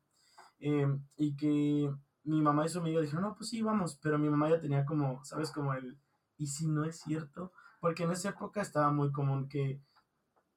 [0.65, 0.87] eh,
[1.17, 1.93] y que
[2.23, 4.85] mi mamá y su amiga dijeron, no, pues sí, vamos, pero mi mamá ya tenía
[4.85, 5.51] como, ¿sabes?
[5.51, 5.97] Como el,
[6.37, 7.51] ¿y si no es cierto?
[7.81, 9.81] Porque en esa época estaba muy común que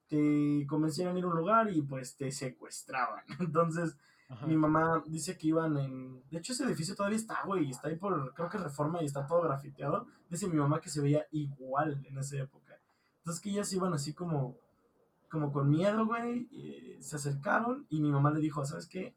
[0.09, 3.25] te convencieran a ir a un lugar y pues te secuestraban.
[3.41, 3.97] Entonces,
[4.29, 4.47] Ajá.
[4.47, 6.23] mi mamá dice que iban en.
[6.31, 7.69] De hecho, ese edificio todavía está, güey.
[7.69, 8.33] Está ahí por.
[8.35, 10.07] Creo que reforma y está todo grafiteado.
[10.31, 12.79] Dice mi mamá que se veía igual en esa época.
[13.19, 14.57] Entonces, que ellas iban así como.
[15.29, 16.49] Como con miedo, güey.
[16.53, 19.17] eh, se acercaron y mi mamá le dijo: ¿Sabes qué?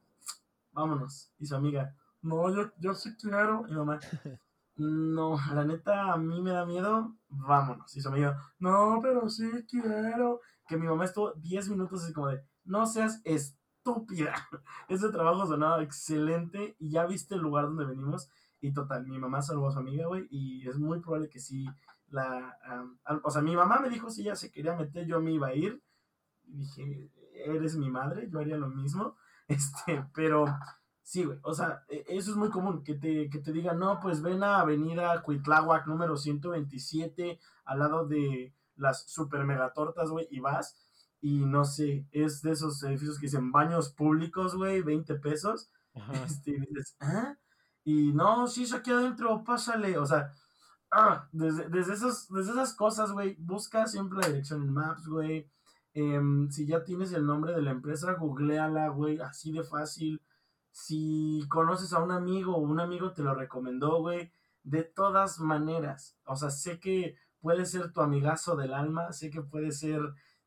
[0.72, 1.32] Vámonos.
[1.38, 3.66] Y su amiga: No, yo, yo sí quiero.
[3.68, 4.00] Y mamá:
[4.78, 7.16] No, la neta, a mí me da miedo.
[7.30, 7.96] Vámonos.
[7.96, 10.42] Y su amiga: No, pero sí quiero.
[10.68, 14.34] Que mi mamá estuvo 10 minutos así como de: No seas estúpida.
[14.90, 18.30] Ese trabajo sonaba excelente y ya viste el lugar donde venimos.
[18.62, 21.66] Y total, mi mamá salvó a su amiga, güey, y es muy probable que sí
[22.10, 22.58] la...
[23.06, 25.48] al- o sea, mi mamá me dijo si ella se quería meter, yo me iba
[25.48, 25.82] a ir.
[26.46, 27.12] Y dije,
[27.46, 29.16] eres mi madre, yo haría lo mismo.
[29.58, 30.46] Este, pero
[31.02, 34.00] sí, güey, o sea, e- eso es muy común, que te, que te digan, no,
[34.00, 40.28] pues ven a Avenida Cuitláhuac número 127, al lado de las super mega tortas, güey,
[40.32, 40.78] y vas.
[41.22, 45.70] Y no sé, es de esos edificios que dicen baños públicos, güey, 20 pesos.
[45.96, 46.14] Ajá.
[46.26, 47.36] Este, y dices, ¿ah?
[47.84, 49.98] Y no, sí, es aquí adentro, pásale.
[49.98, 50.32] O sea,
[50.92, 55.50] ah, desde, desde, esos, desde esas cosas, güey, busca siempre la dirección en Maps, güey.
[55.94, 60.22] Em, si ya tienes el nombre de la empresa, googleala, güey, así de fácil.
[60.72, 64.32] Si conoces a un amigo o un amigo te lo recomendó, güey,
[64.64, 66.18] de todas maneras.
[66.26, 70.02] O sea, sé que puede ser tu amigazo del alma, sé que puede ser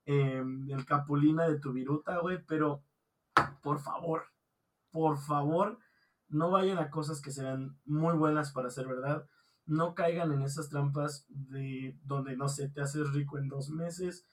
[0.05, 2.85] em, el capulina de tu viruta, güey, pero
[3.63, 4.25] por favor,
[4.91, 5.79] por favor,
[6.29, 9.27] no vayan a cosas que se vean muy buenas para ser verdad.
[9.65, 14.27] no caigan en esas trampas de donde, no sé, te haces rico en dos meses,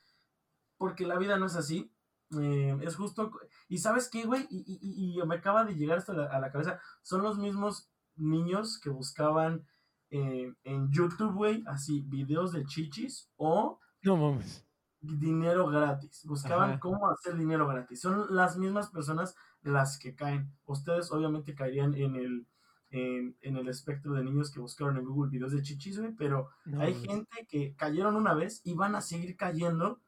[0.79, 1.91] porque la vida no es así.
[2.39, 3.31] Eh, es justo,
[3.67, 6.39] y sabes qué, güey, y, y, y, me acaba de llegar esto a la, a
[6.39, 9.65] la cabeza, son los mismos niños que buscaban
[10.11, 13.79] eh, en YouTube, güey, así, videos de chichis o...
[14.03, 14.63] No mames.
[15.01, 16.23] Dinero gratis.
[16.25, 16.79] Buscaban Ajá.
[16.79, 17.99] cómo hacer dinero gratis.
[18.01, 20.51] Son las mismas personas las que caen.
[20.65, 22.47] Ustedes obviamente caerían en el,
[22.91, 26.49] en, en el espectro de niños que buscaron en Google videos de chichis, güey, pero
[26.65, 27.07] No hay mames.
[27.09, 29.99] gente que cayeron una vez y van a seguir cayendo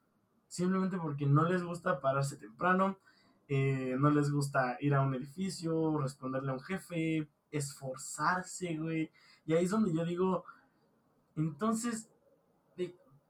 [0.51, 2.97] simplemente porque no les gusta pararse temprano,
[3.47, 9.09] eh, no les gusta ir a un edificio, responderle a un jefe, esforzarse, güey.
[9.45, 10.43] Y ahí es donde yo digo,
[11.37, 12.09] entonces,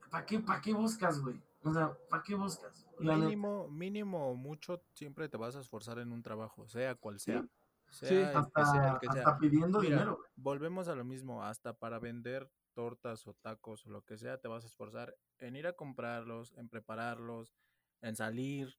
[0.09, 1.39] ¿para qué, pa qué buscas, güey?
[1.63, 2.87] O sea, ¿para qué buscas?
[2.97, 3.25] La neta.
[3.27, 7.45] Mínimo, mínimo o mucho, siempre te vas a esforzar en un trabajo, sea cual sea.
[7.91, 9.37] Sí, Sea el que sea, hasta, sea.
[9.37, 10.29] pidiendo Mira, dinero, güey.
[10.37, 14.47] Volvemos a lo mismo, hasta para vender tortas o tacos o lo que sea, te
[14.47, 17.53] vas a esforzar en ir a comprarlos, en prepararlos,
[18.01, 18.77] en salir,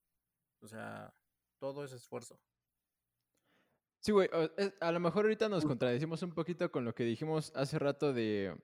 [0.60, 1.14] o sea,
[1.58, 2.40] todo es esfuerzo.
[4.00, 4.28] Sí, güey.
[4.80, 8.56] A lo mejor ahorita nos contradecimos un poquito con lo que dijimos hace rato de,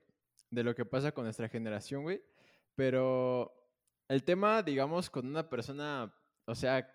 [0.51, 2.23] de lo que pasa con nuestra generación, güey.
[2.75, 3.53] Pero
[4.09, 6.13] el tema, digamos, con una persona,
[6.45, 6.93] o sea,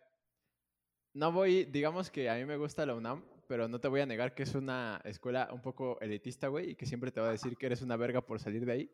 [1.13, 4.05] no voy, digamos que a mí me gusta la UNAM, pero no te voy a
[4.05, 7.31] negar que es una escuela un poco elitista, güey, y que siempre te va a
[7.31, 8.91] decir que eres una verga por salir de ahí.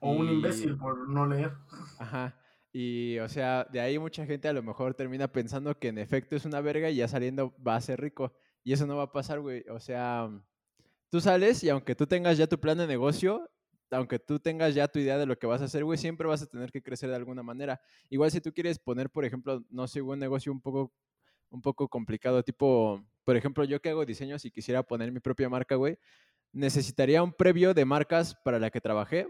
[0.00, 1.52] O un Y- imbécil por no leer.
[1.98, 2.36] Ajá.
[2.72, 6.36] Y, o sea, de ahí mucha gente a lo mejor termina pensando que en efecto
[6.36, 8.32] es una verga y ya saliendo va a ser rico.
[8.62, 9.64] Y eso no va a pasar, güey.
[9.68, 10.30] O sea,
[11.10, 13.50] tú sales y aunque tú tengas ya tu plan de negocio,
[13.90, 16.42] aunque tú tengas ya tu idea de lo que vas a hacer, güey, siempre vas
[16.42, 17.80] a tener que crecer de alguna manera.
[18.08, 20.92] Igual si tú quieres poner, por ejemplo, no sé, un negocio un poco,
[21.50, 25.48] un poco complicado, tipo, por ejemplo, yo que hago diseños y quisiera poner mi propia
[25.48, 25.96] marca, güey,
[26.50, 29.28] necesitaría un previo de marcas para la que trabajé,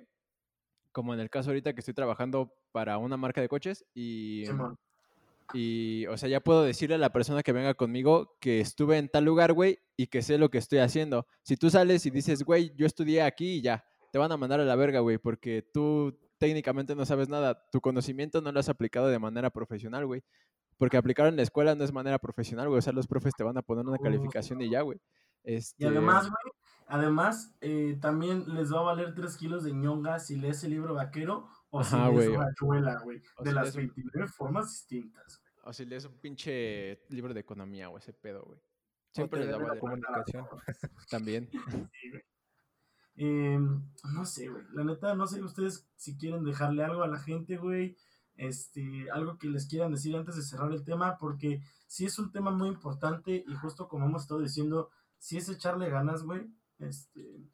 [0.91, 4.79] como en el caso ahorita que estoy trabajando para una marca de coches y, Simón.
[5.53, 9.11] y o sea, ya puedo decirle a la persona que venga conmigo que estuve en
[9.11, 11.27] tal lugar, güey, y que sé lo que estoy haciendo.
[11.43, 14.61] Si tú sales y dices, güey, yo estudié aquí y ya, te van a mandar
[14.61, 18.71] a la verga, güey, porque tú técnicamente no sabes nada, tu conocimiento no lo has
[18.71, 20.23] aplicado de manera profesional, güey.
[20.81, 22.79] Porque aplicar en la escuela no es manera profesional, güey.
[22.79, 24.99] O sea, los profes te van a poner una calificación y ya, güey.
[25.45, 26.53] Y Este, además, güey,
[26.87, 30.95] además, eh, también les va a valer 3 kilos de ñonga si lees el libro
[30.95, 32.29] vaquero o si lees güey.
[32.37, 33.23] Rayuela, güey.
[33.37, 35.39] O De si las lees un- 29 formas distintas.
[35.43, 35.51] güey.
[35.67, 38.59] O si lees un pinche libro de economía, güey, ese pedo, güey.
[39.13, 40.47] Siempre les va a valer comunicación.
[41.11, 41.51] también.
[41.93, 42.23] Sí, güey.
[43.17, 43.59] Eh,
[44.15, 44.65] no sé, güey.
[44.73, 47.97] La neta, no sé ustedes si quieren dejarle algo a la gente, güey.
[48.49, 52.33] Este, algo que les quieran decir antes de cerrar el tema, porque sí es un
[52.33, 54.89] tema muy importante y justo como hemos estado diciendo,
[55.19, 56.47] si es echarle ganas, güey.
[56.79, 57.45] Este,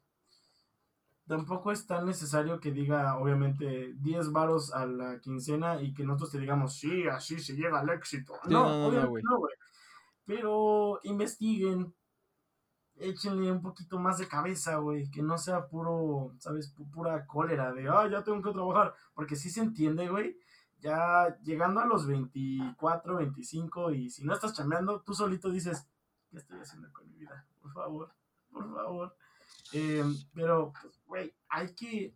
[1.27, 6.31] tampoco es tan necesario que diga, obviamente, 10 varos a la quincena y que nosotros
[6.31, 8.33] te digamos, sí, así se llega al éxito.
[8.45, 9.23] Sí, no, no, no, güey.
[9.23, 9.39] no.
[10.25, 11.93] Pero investiguen,
[12.95, 16.73] échenle un poquito más de cabeza, güey, que no sea puro, ¿sabes?
[16.75, 20.37] Pu- Pura cólera de, ah, ya tengo que trabajar, porque sí se entiende, güey,
[20.79, 25.87] ya llegando a los 24, 25 y si no estás chambeando, tú solito dices,
[26.29, 27.45] ¿qué estoy haciendo con mi vida?
[27.61, 28.13] Por favor,
[28.51, 29.15] por favor.
[29.73, 30.03] Eh,
[30.33, 32.15] pero, pues, güey, hay que,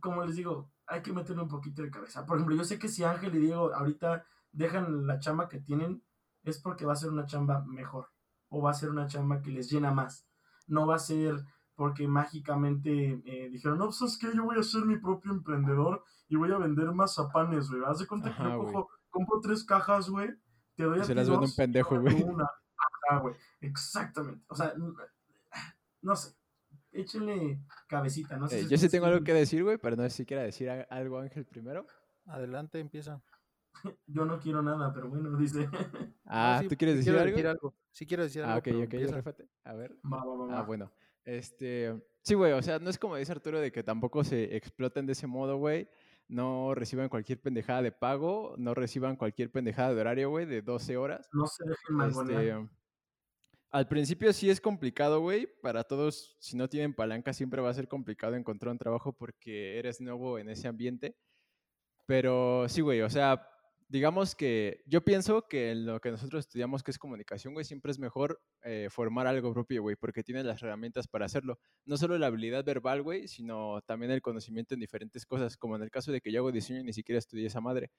[0.00, 2.26] como les digo, hay que meterle un poquito de cabeza.
[2.26, 6.02] Por ejemplo, yo sé que si Ángel y Diego ahorita dejan la chamba que tienen,
[6.44, 8.10] es porque va a ser una chamba mejor
[8.48, 10.26] o va a ser una chamba que les llena más.
[10.66, 11.44] No va a ser
[11.74, 16.04] porque mágicamente eh, dijeron, no, pues es que yo voy a ser mi propio emprendedor
[16.28, 17.82] y voy a vender mazapanes, güey.
[17.86, 20.30] Haz de cuenta que yo cojo, compro tres cajas, güey,
[20.76, 22.22] te doy Y a se ti las vende un dos, y pendejo, güey.
[22.22, 22.44] una.
[23.08, 23.34] Ajá, güey.
[23.60, 24.44] Exactamente.
[24.48, 24.72] O sea,
[26.02, 26.34] no sé.
[26.92, 27.58] Échenle
[27.88, 28.60] cabecita, no sé.
[28.60, 30.68] Eh, si yo sí tengo algo que decir, güey, pero no sé si quiera decir
[30.68, 31.86] algo Ángel primero.
[32.26, 33.20] Adelante, empieza.
[34.06, 35.68] Yo no quiero nada, pero bueno, dice.
[36.26, 37.74] Ah, sí, ¿tú quieres decir quiero algo?
[37.90, 38.58] Sí quiero decir Ah, algo.
[38.58, 39.14] ok, pero ok, empieza.
[39.16, 39.48] réfate.
[39.64, 39.96] A ver.
[40.04, 40.62] Va, va, va, Ah, va.
[40.62, 40.92] bueno.
[41.24, 45.06] Este, sí, güey, o sea, no es como dice Arturo de que tampoco se exploten
[45.06, 45.88] de ese modo, güey.
[46.28, 50.96] No reciban cualquier pendejada de pago, no reciban cualquier pendejada de horario, güey, de 12
[50.96, 51.28] horas.
[51.32, 52.00] No se dejen.
[52.08, 52.68] Este,
[53.70, 55.46] al principio sí es complicado, güey.
[55.62, 59.78] Para todos, si no tienen palanca, siempre va a ser complicado encontrar un trabajo porque
[59.78, 61.16] eres nuevo en ese ambiente.
[62.06, 63.48] Pero sí, güey, o sea,
[63.92, 67.92] digamos que yo pienso que en lo que nosotros estudiamos, que es comunicación, güey, siempre
[67.92, 71.58] es mejor eh, formar algo propio, güey, porque tienes las herramientas para hacerlo.
[71.84, 75.82] No solo la habilidad verbal, güey, sino también el conocimiento en diferentes cosas, como en
[75.82, 77.90] el caso de que yo hago diseño y ni siquiera estudié esa madre.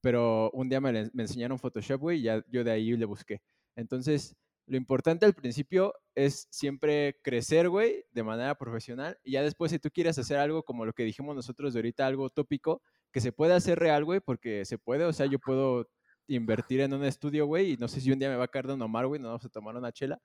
[0.00, 3.42] Pero un día me, me enseñaron Photoshop, güey, y ya yo de ahí le busqué.
[3.76, 4.34] Entonces,
[4.66, 9.18] Lo importante al principio es siempre crecer, güey, de manera profesional.
[9.24, 12.06] Y ya después, si tú quieres hacer algo como lo que dijimos nosotros de ahorita,
[12.06, 12.80] algo tópico,
[13.12, 15.04] que se puede hacer real, güey, porque se puede.
[15.04, 15.88] O sea, yo puedo
[16.26, 18.66] invertir en un estudio, güey, y no sé si un día me va a caer
[18.66, 20.20] Don Omar, güey, no vamos a tomar una chela.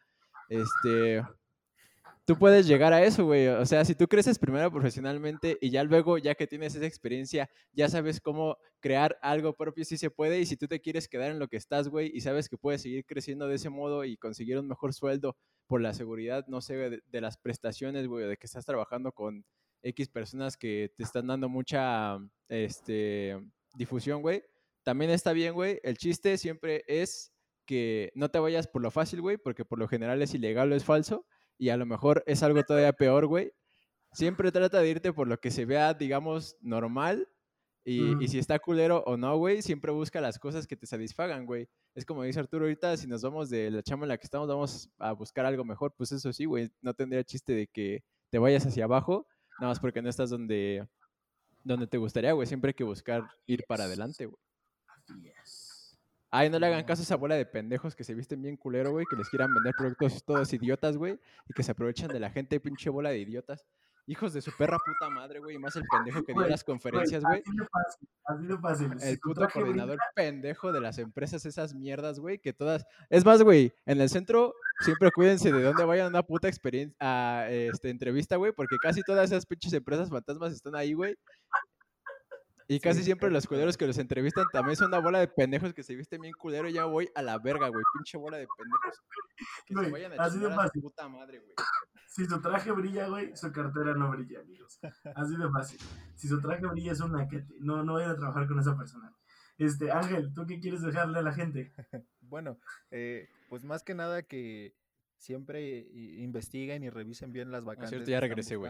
[0.49, 1.21] Este,
[2.25, 3.47] tú puedes llegar a eso, güey.
[3.47, 7.49] O sea, si tú creces primero profesionalmente y ya luego, ya que tienes esa experiencia,
[7.73, 10.39] ya sabes cómo crear algo propio, sí se puede.
[10.39, 12.81] Y si tú te quieres quedar en lo que estás, güey, y sabes que puedes
[12.81, 16.75] seguir creciendo de ese modo y conseguir un mejor sueldo por la seguridad, no sé,
[16.75, 19.45] de, de las prestaciones, güey, de que estás trabajando con
[19.83, 22.17] X personas que te están dando mucha
[22.49, 23.37] este,
[23.75, 24.43] difusión, güey.
[24.83, 25.79] También está bien, güey.
[25.83, 27.33] El chiste siempre es
[27.65, 30.75] que no te vayas por lo fácil, güey, porque por lo general es ilegal o
[30.75, 31.25] es falso
[31.57, 33.51] y a lo mejor es algo todavía peor, güey.
[34.13, 37.27] Siempre trata de irte por lo que se vea, digamos, normal.
[37.83, 41.45] Y, y si está culero o no, güey, siempre busca las cosas que te satisfagan,
[41.45, 41.69] güey.
[41.95, 44.47] Es como dice Arturo ahorita, si nos vamos de la chama en la que estamos,
[44.47, 46.69] vamos a buscar algo mejor, pues eso sí, güey.
[46.81, 49.25] No tendría chiste de que te vayas hacia abajo,
[49.59, 50.87] nada más porque no estás donde,
[51.63, 52.47] donde te gustaría, güey.
[52.47, 54.41] Siempre hay que buscar ir para adelante, güey.
[54.87, 55.97] Así es.
[56.29, 58.91] Ay, no le hagan caso a esa bola de pendejos que se visten bien culero,
[58.91, 62.29] güey, que les quieran vender productos todos idiotas, güey, y que se aprovechan de la
[62.29, 63.65] gente, pinche bola de idiotas.
[64.09, 67.21] Hijos de su perra puta madre, güey, y más el pendejo que dio las conferencias,
[67.23, 67.43] güey.
[69.01, 72.85] El puto coordinador pendejo de las empresas, esas mierdas, güey, que todas...
[73.09, 76.95] Es más, güey, en el centro siempre cuídense de dónde vayan a una puta experiencia,
[77.01, 81.15] a este, entrevista, güey, porque casi todas esas pinches empresas fantasmas están ahí, güey.
[82.67, 85.73] Y casi Sí, siempre los culeros que los entrevistan también son una bola de pendejos
[85.73, 86.67] que se visten bien culero.
[86.67, 87.83] y Ya voy a la verga, güey.
[87.93, 89.01] Pinche bola de pendejos.
[89.67, 90.81] Que se vayan a así de a fácil.
[90.81, 91.53] puta madre, güey.
[92.07, 94.79] Si su traje brilla, güey, su cartera no brilla, amigos.
[95.15, 95.79] Así de fácil.
[96.15, 97.53] Si su traje brilla es un naquete.
[97.59, 99.13] No, no vayan a trabajar con esa persona.
[99.59, 101.73] Este, Ángel, ¿tú qué quieres dejarle a la gente?
[102.29, 102.59] Bueno,
[102.91, 104.75] eh, pues más que nada que
[105.17, 107.89] siempre investiguen y revisen bien las vacantes.
[107.91, 108.69] cierto, ya regresé, güey.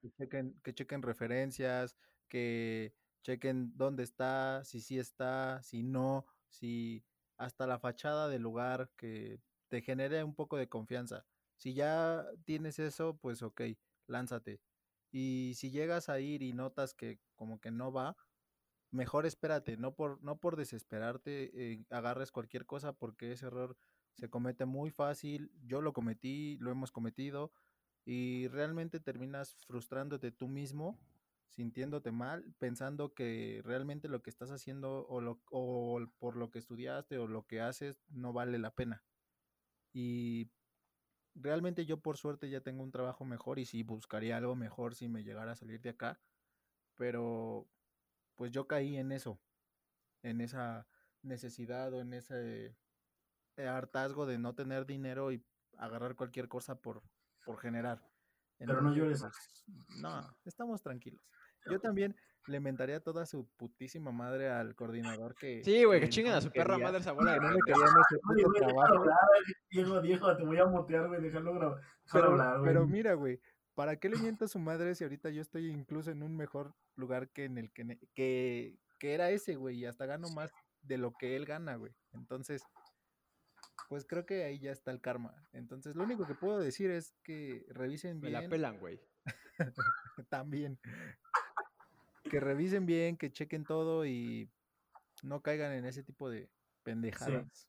[0.00, 1.96] Que chequen, que chequen referencias,
[2.28, 2.92] que
[3.22, 7.04] chequen dónde está, si sí está, si no, si
[7.36, 11.24] hasta la fachada del lugar que te genere un poco de confianza.
[11.56, 13.62] Si ya tienes eso, pues ok,
[14.06, 14.60] lánzate.
[15.12, 18.16] Y si llegas a ir y notas que como que no va,
[18.90, 23.76] mejor espérate, no por, no por desesperarte, eh, agarres cualquier cosa porque ese error
[24.14, 25.52] se comete muy fácil.
[25.62, 27.52] Yo lo cometí, lo hemos cometido
[28.04, 30.98] y realmente terminas frustrándote tú mismo,
[31.50, 36.58] sintiéndote mal, pensando que realmente lo que estás haciendo o, lo, o por lo que
[36.58, 39.04] estudiaste o lo que haces no vale la pena.
[39.92, 40.50] Y
[41.34, 45.08] realmente yo por suerte ya tengo un trabajo mejor y sí buscaría algo mejor si
[45.08, 46.20] me llegara a salir de acá,
[46.94, 47.68] pero
[48.36, 49.40] pues yo caí en eso,
[50.22, 50.86] en esa
[51.22, 52.76] necesidad o en ese
[53.56, 55.44] hartazgo de no tener dinero y
[55.76, 57.02] agarrar cualquier cosa por,
[57.44, 58.02] por generar.
[58.58, 59.64] Pero no llores, pues,
[60.00, 61.22] no, estamos tranquilos.
[61.66, 62.14] Yo también
[62.46, 65.62] le mentaría toda su putísima madre al coordinador que...
[65.62, 67.46] Sí, güey, que no chinguen a me su perra quería- madre esa bola de que
[67.46, 67.58] no me
[68.52, 68.94] quería trabajo.
[68.98, 69.16] hablar,
[69.70, 71.80] Diego, Diego, te voy a mutear, güey, déjalo grabar.
[72.12, 72.64] Pero, hablar, güey.
[72.72, 73.40] pero mira, güey,
[73.74, 76.74] ¿para qué le miento a su madre si ahorita yo estoy incluso en un mejor
[76.96, 80.50] lugar que en el que, que, que era ese, güey, y hasta gano más
[80.82, 81.92] de lo que él gana, güey?
[82.12, 82.62] Entonces,
[83.88, 85.34] pues creo que ahí ya está el karma.
[85.52, 89.00] Entonces, lo único que puedo decir es que revisen Me bien la pelan, güey.
[90.30, 90.78] también.
[92.30, 94.48] Que revisen bien, que chequen todo y
[95.22, 96.48] no caigan en ese tipo de
[96.82, 97.68] pendejadas.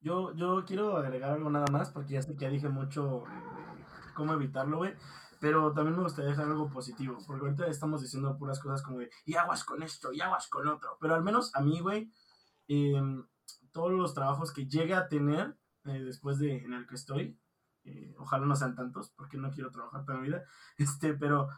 [0.00, 3.84] Yo, yo quiero agregar algo nada más, porque ya sé que ya dije mucho eh,
[4.14, 4.94] cómo evitarlo, güey.
[5.40, 9.10] Pero también me gustaría dejar algo positivo, porque ahorita estamos diciendo puras cosas como de,
[9.26, 10.96] y aguas con esto, y aguas con otro.
[11.00, 12.10] Pero al menos a mí, güey,
[12.68, 13.26] em,
[13.72, 17.38] todos los trabajos que llegue a tener eh, después de en el que estoy,
[17.84, 20.44] eh, ojalá no sean tantos, porque no quiero trabajar toda mi vida,
[20.78, 21.48] este, pero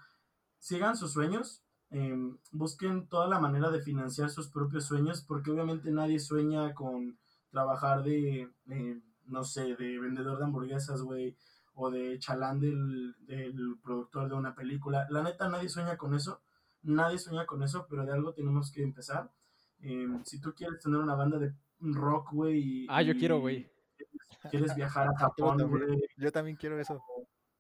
[0.59, 1.66] sigan sus sueños,
[1.99, 7.19] em, busquen toda la manera de financiar sus propios sueños, porque obviamente nadie sueña con
[7.51, 11.37] trabajar de, eh, no sé, de vendedor de hamburguesas, güey,
[11.75, 15.07] o de chalán del, del productor de una película.
[15.11, 16.43] La neta, nadie sueña con eso,
[16.83, 19.31] nadie sueña con eso, pero de algo tenemos que empezar.
[19.81, 23.71] Em, si tú quieres tener una banda de rock, güey, y- Ah, yo quiero, güey.
[24.51, 27.01] Quieres viajar a Japón, güey, Yo también quiero eso.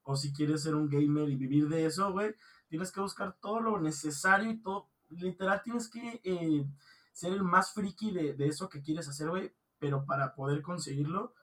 [0.08, 2.32] o si quieres ser un gamer y vivir de eso, güey,
[2.68, 6.66] tienes que buscar todo lo necesario y todo, literal, tienes que eh,
[7.12, 11.34] ser el más friki de, de eso que quieres hacer, güey, pero para poder conseguirlo,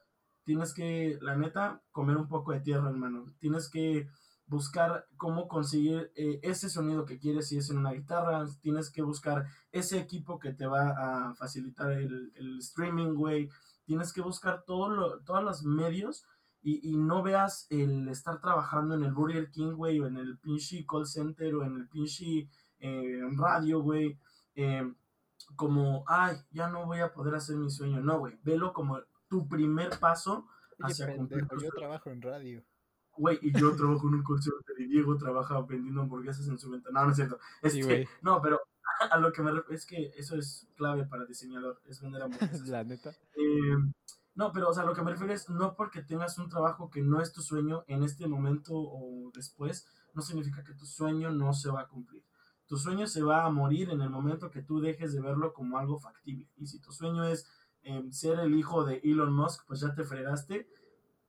[0.43, 3.34] tienes que, la neta, comer un poco de tierra, hermano.
[3.39, 4.07] Tienes que
[4.45, 9.01] buscar cómo conseguir eh, ese sonido que quieres, si es en una guitarra, tienes que
[9.01, 13.49] buscar ese equipo que te va a facilitar el, el streaming, güey.
[13.86, 16.26] Tienes que buscar todos los medios
[16.64, 20.38] y, y, no veas el estar trabajando en el Burger King, güey, o en el
[20.38, 22.49] pinche call center, o en el pinche
[22.80, 24.18] eh, radio, güey,
[24.55, 24.89] eh,
[25.55, 28.01] como, ay, ya no voy a poder hacer mi sueño.
[28.01, 30.47] No, güey, velo como tu primer paso
[30.80, 32.64] hacia Oye, pendejo, yo trabajo en radio.
[33.16, 36.72] Güey, y yo trabajo en un call center y Diego trabaja vendiendo hamburguesas en su
[36.72, 37.01] ventana.
[37.01, 37.39] No, no es cierto.
[37.61, 38.59] Es que, no, pero
[39.11, 42.68] a lo que me refiero es que eso es clave para diseñador, es vender hamburguesas.
[42.68, 43.11] La neta.
[43.36, 43.78] Eh,
[44.36, 47.01] no, pero, o sea, lo que me refiero es no porque tengas un trabajo que
[47.01, 51.53] no es tu sueño en este momento o después, no significa que tu sueño no
[51.53, 52.23] se va a cumplir.
[52.65, 55.77] Tu sueño se va a morir en el momento que tú dejes de verlo como
[55.77, 56.49] algo factible.
[56.57, 57.47] Y si tu sueño es
[57.84, 60.67] eh, ser el hijo de Elon Musk, pues ya te fregaste,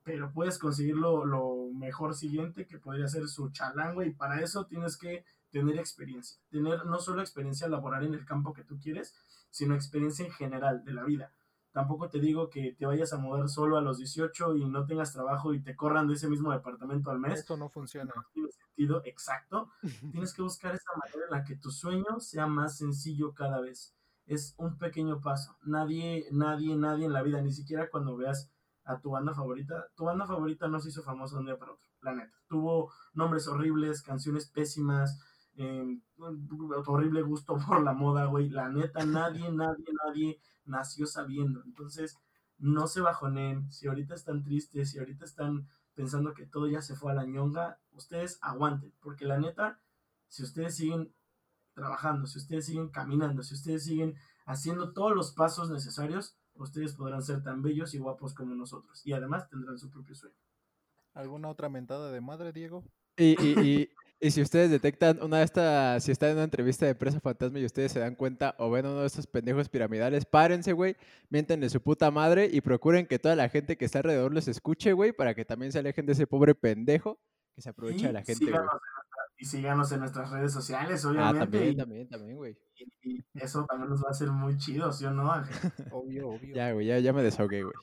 [0.03, 4.97] pero puedes conseguirlo lo mejor siguiente, que podría ser su chalango, y para eso tienes
[4.97, 6.39] que tener experiencia.
[6.49, 9.13] Tener no solo experiencia laboral en el campo que tú quieres,
[9.51, 11.31] sino experiencia en general de la vida
[11.75, 15.11] Tampoco te digo que te vayas a mudar solo a los 18 y no tengas
[15.11, 17.39] trabajo y te corran de ese mismo departamento al mes.
[17.39, 18.13] Esto no funciona.
[18.15, 19.69] No tiene sentido, exacto.
[20.13, 23.93] Tienes que buscar esa manera en la que tu sueño sea más sencillo cada vez.
[24.25, 25.57] Es un pequeño paso.
[25.63, 28.49] Nadie, nadie, nadie en la vida, ni siquiera cuando veas
[28.85, 31.89] a tu banda favorita, tu banda favorita no se hizo famosa un día para otro,
[31.99, 32.37] la neta.
[32.47, 35.19] Tuvo nombres horribles, canciones pésimas,
[35.57, 35.99] eh,
[36.85, 38.49] horrible gusto por la moda, güey.
[38.49, 41.61] La neta, nadie, nadie, nadie nació sabiendo.
[41.65, 42.17] Entonces,
[42.57, 43.71] no se bajonen.
[43.71, 47.25] Si ahorita están tristes, si ahorita están pensando que todo ya se fue a la
[47.25, 48.93] ñonga, ustedes aguanten.
[49.01, 49.79] Porque la neta,
[50.27, 51.13] si ustedes siguen
[51.73, 57.21] trabajando, si ustedes siguen caminando, si ustedes siguen haciendo todos los pasos necesarios, ustedes podrán
[57.21, 59.05] ser tan bellos y guapos como nosotros.
[59.05, 60.35] Y además tendrán su propio sueño.
[61.13, 62.83] ¿Alguna otra mentada de madre, Diego?
[63.17, 63.89] Y, y,
[64.19, 67.59] y si ustedes detectan una de estas, si están en una entrevista de Presa Fantasma
[67.59, 70.95] y ustedes se dan cuenta o ven uno de estos pendejos piramidales, párense, güey,
[71.29, 74.93] miéntenle su puta madre y procuren que toda la gente que está alrededor los escuche,
[74.93, 77.19] güey, para que también se alejen de ese pobre pendejo
[77.53, 78.63] que se aprovecha de la gente, güey.
[79.37, 81.37] Y síganos en nuestras redes sociales, obviamente.
[81.37, 82.57] Ah, también, también, también, güey.
[83.03, 85.29] Y, eso también nos va a hacer muy chido, ¿sí o no,
[85.91, 86.55] obvio, obvio.
[86.55, 87.75] Ya, güey, ya, ya me desahogué, güey.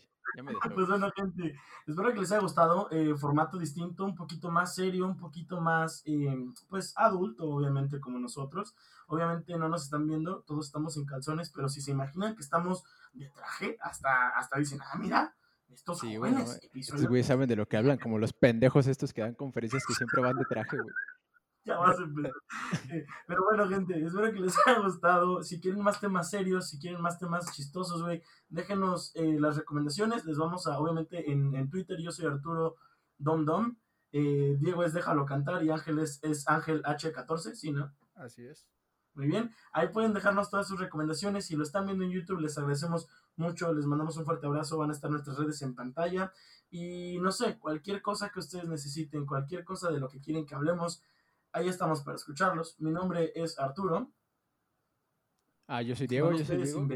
[0.74, 1.56] Pues bueno, gente,
[1.86, 2.88] espero que les haya gustado.
[2.90, 8.18] Eh, formato distinto, un poquito más serio, un poquito más, eh, pues, adulto, obviamente, como
[8.18, 8.74] nosotros.
[9.06, 12.84] Obviamente no nos están viendo, todos estamos en calzones, pero si se imaginan que estamos
[13.12, 15.34] de traje, hasta, hasta dicen, ah, mira,
[15.72, 16.60] estos sí, jóvenes.
[16.74, 19.94] estos güeyes saben de lo que hablan, como los pendejos estos que dan conferencias que
[19.94, 20.94] siempre van de traje, güey.
[21.64, 22.32] Ya vas a empezar.
[22.90, 25.42] Eh, pero bueno, gente, espero que les haya gustado.
[25.42, 30.24] Si quieren más temas serios, si quieren más temas chistosos, güey, déjenos eh, las recomendaciones.
[30.24, 32.76] Les vamos a, obviamente, en, en Twitter, yo soy Arturo
[33.18, 33.76] Dom Dom.
[34.12, 37.94] Eh, Diego es Déjalo Cantar y Ángel es, es Ángel H14, ¿sí, no?
[38.14, 38.66] Así es.
[39.14, 41.46] Muy bien, ahí pueden dejarnos todas sus recomendaciones.
[41.46, 44.78] Si lo están viendo en YouTube, les agradecemos mucho, les mandamos un fuerte abrazo.
[44.78, 46.32] Van a estar nuestras redes en pantalla.
[46.70, 50.54] Y no sé, cualquier cosa que ustedes necesiten, cualquier cosa de lo que quieren que
[50.54, 51.02] hablemos,
[51.52, 52.80] ahí estamos para escucharlos.
[52.80, 54.12] Mi nombre es Arturo.
[55.66, 56.88] Ah, yo soy Diego, yo soy Diego.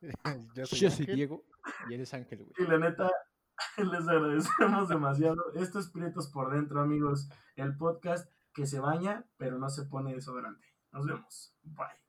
[0.54, 1.44] yo soy, Diego
[1.88, 2.52] y eres Ángel, güey.
[2.58, 3.10] Y la neta,
[3.76, 5.52] les agradecemos demasiado.
[5.54, 7.28] Esto es Prietos por Dentro, amigos.
[7.56, 10.66] El podcast que se baña, pero no se pone desodorante.
[10.92, 11.54] Nos vemos.
[11.62, 12.07] Bye.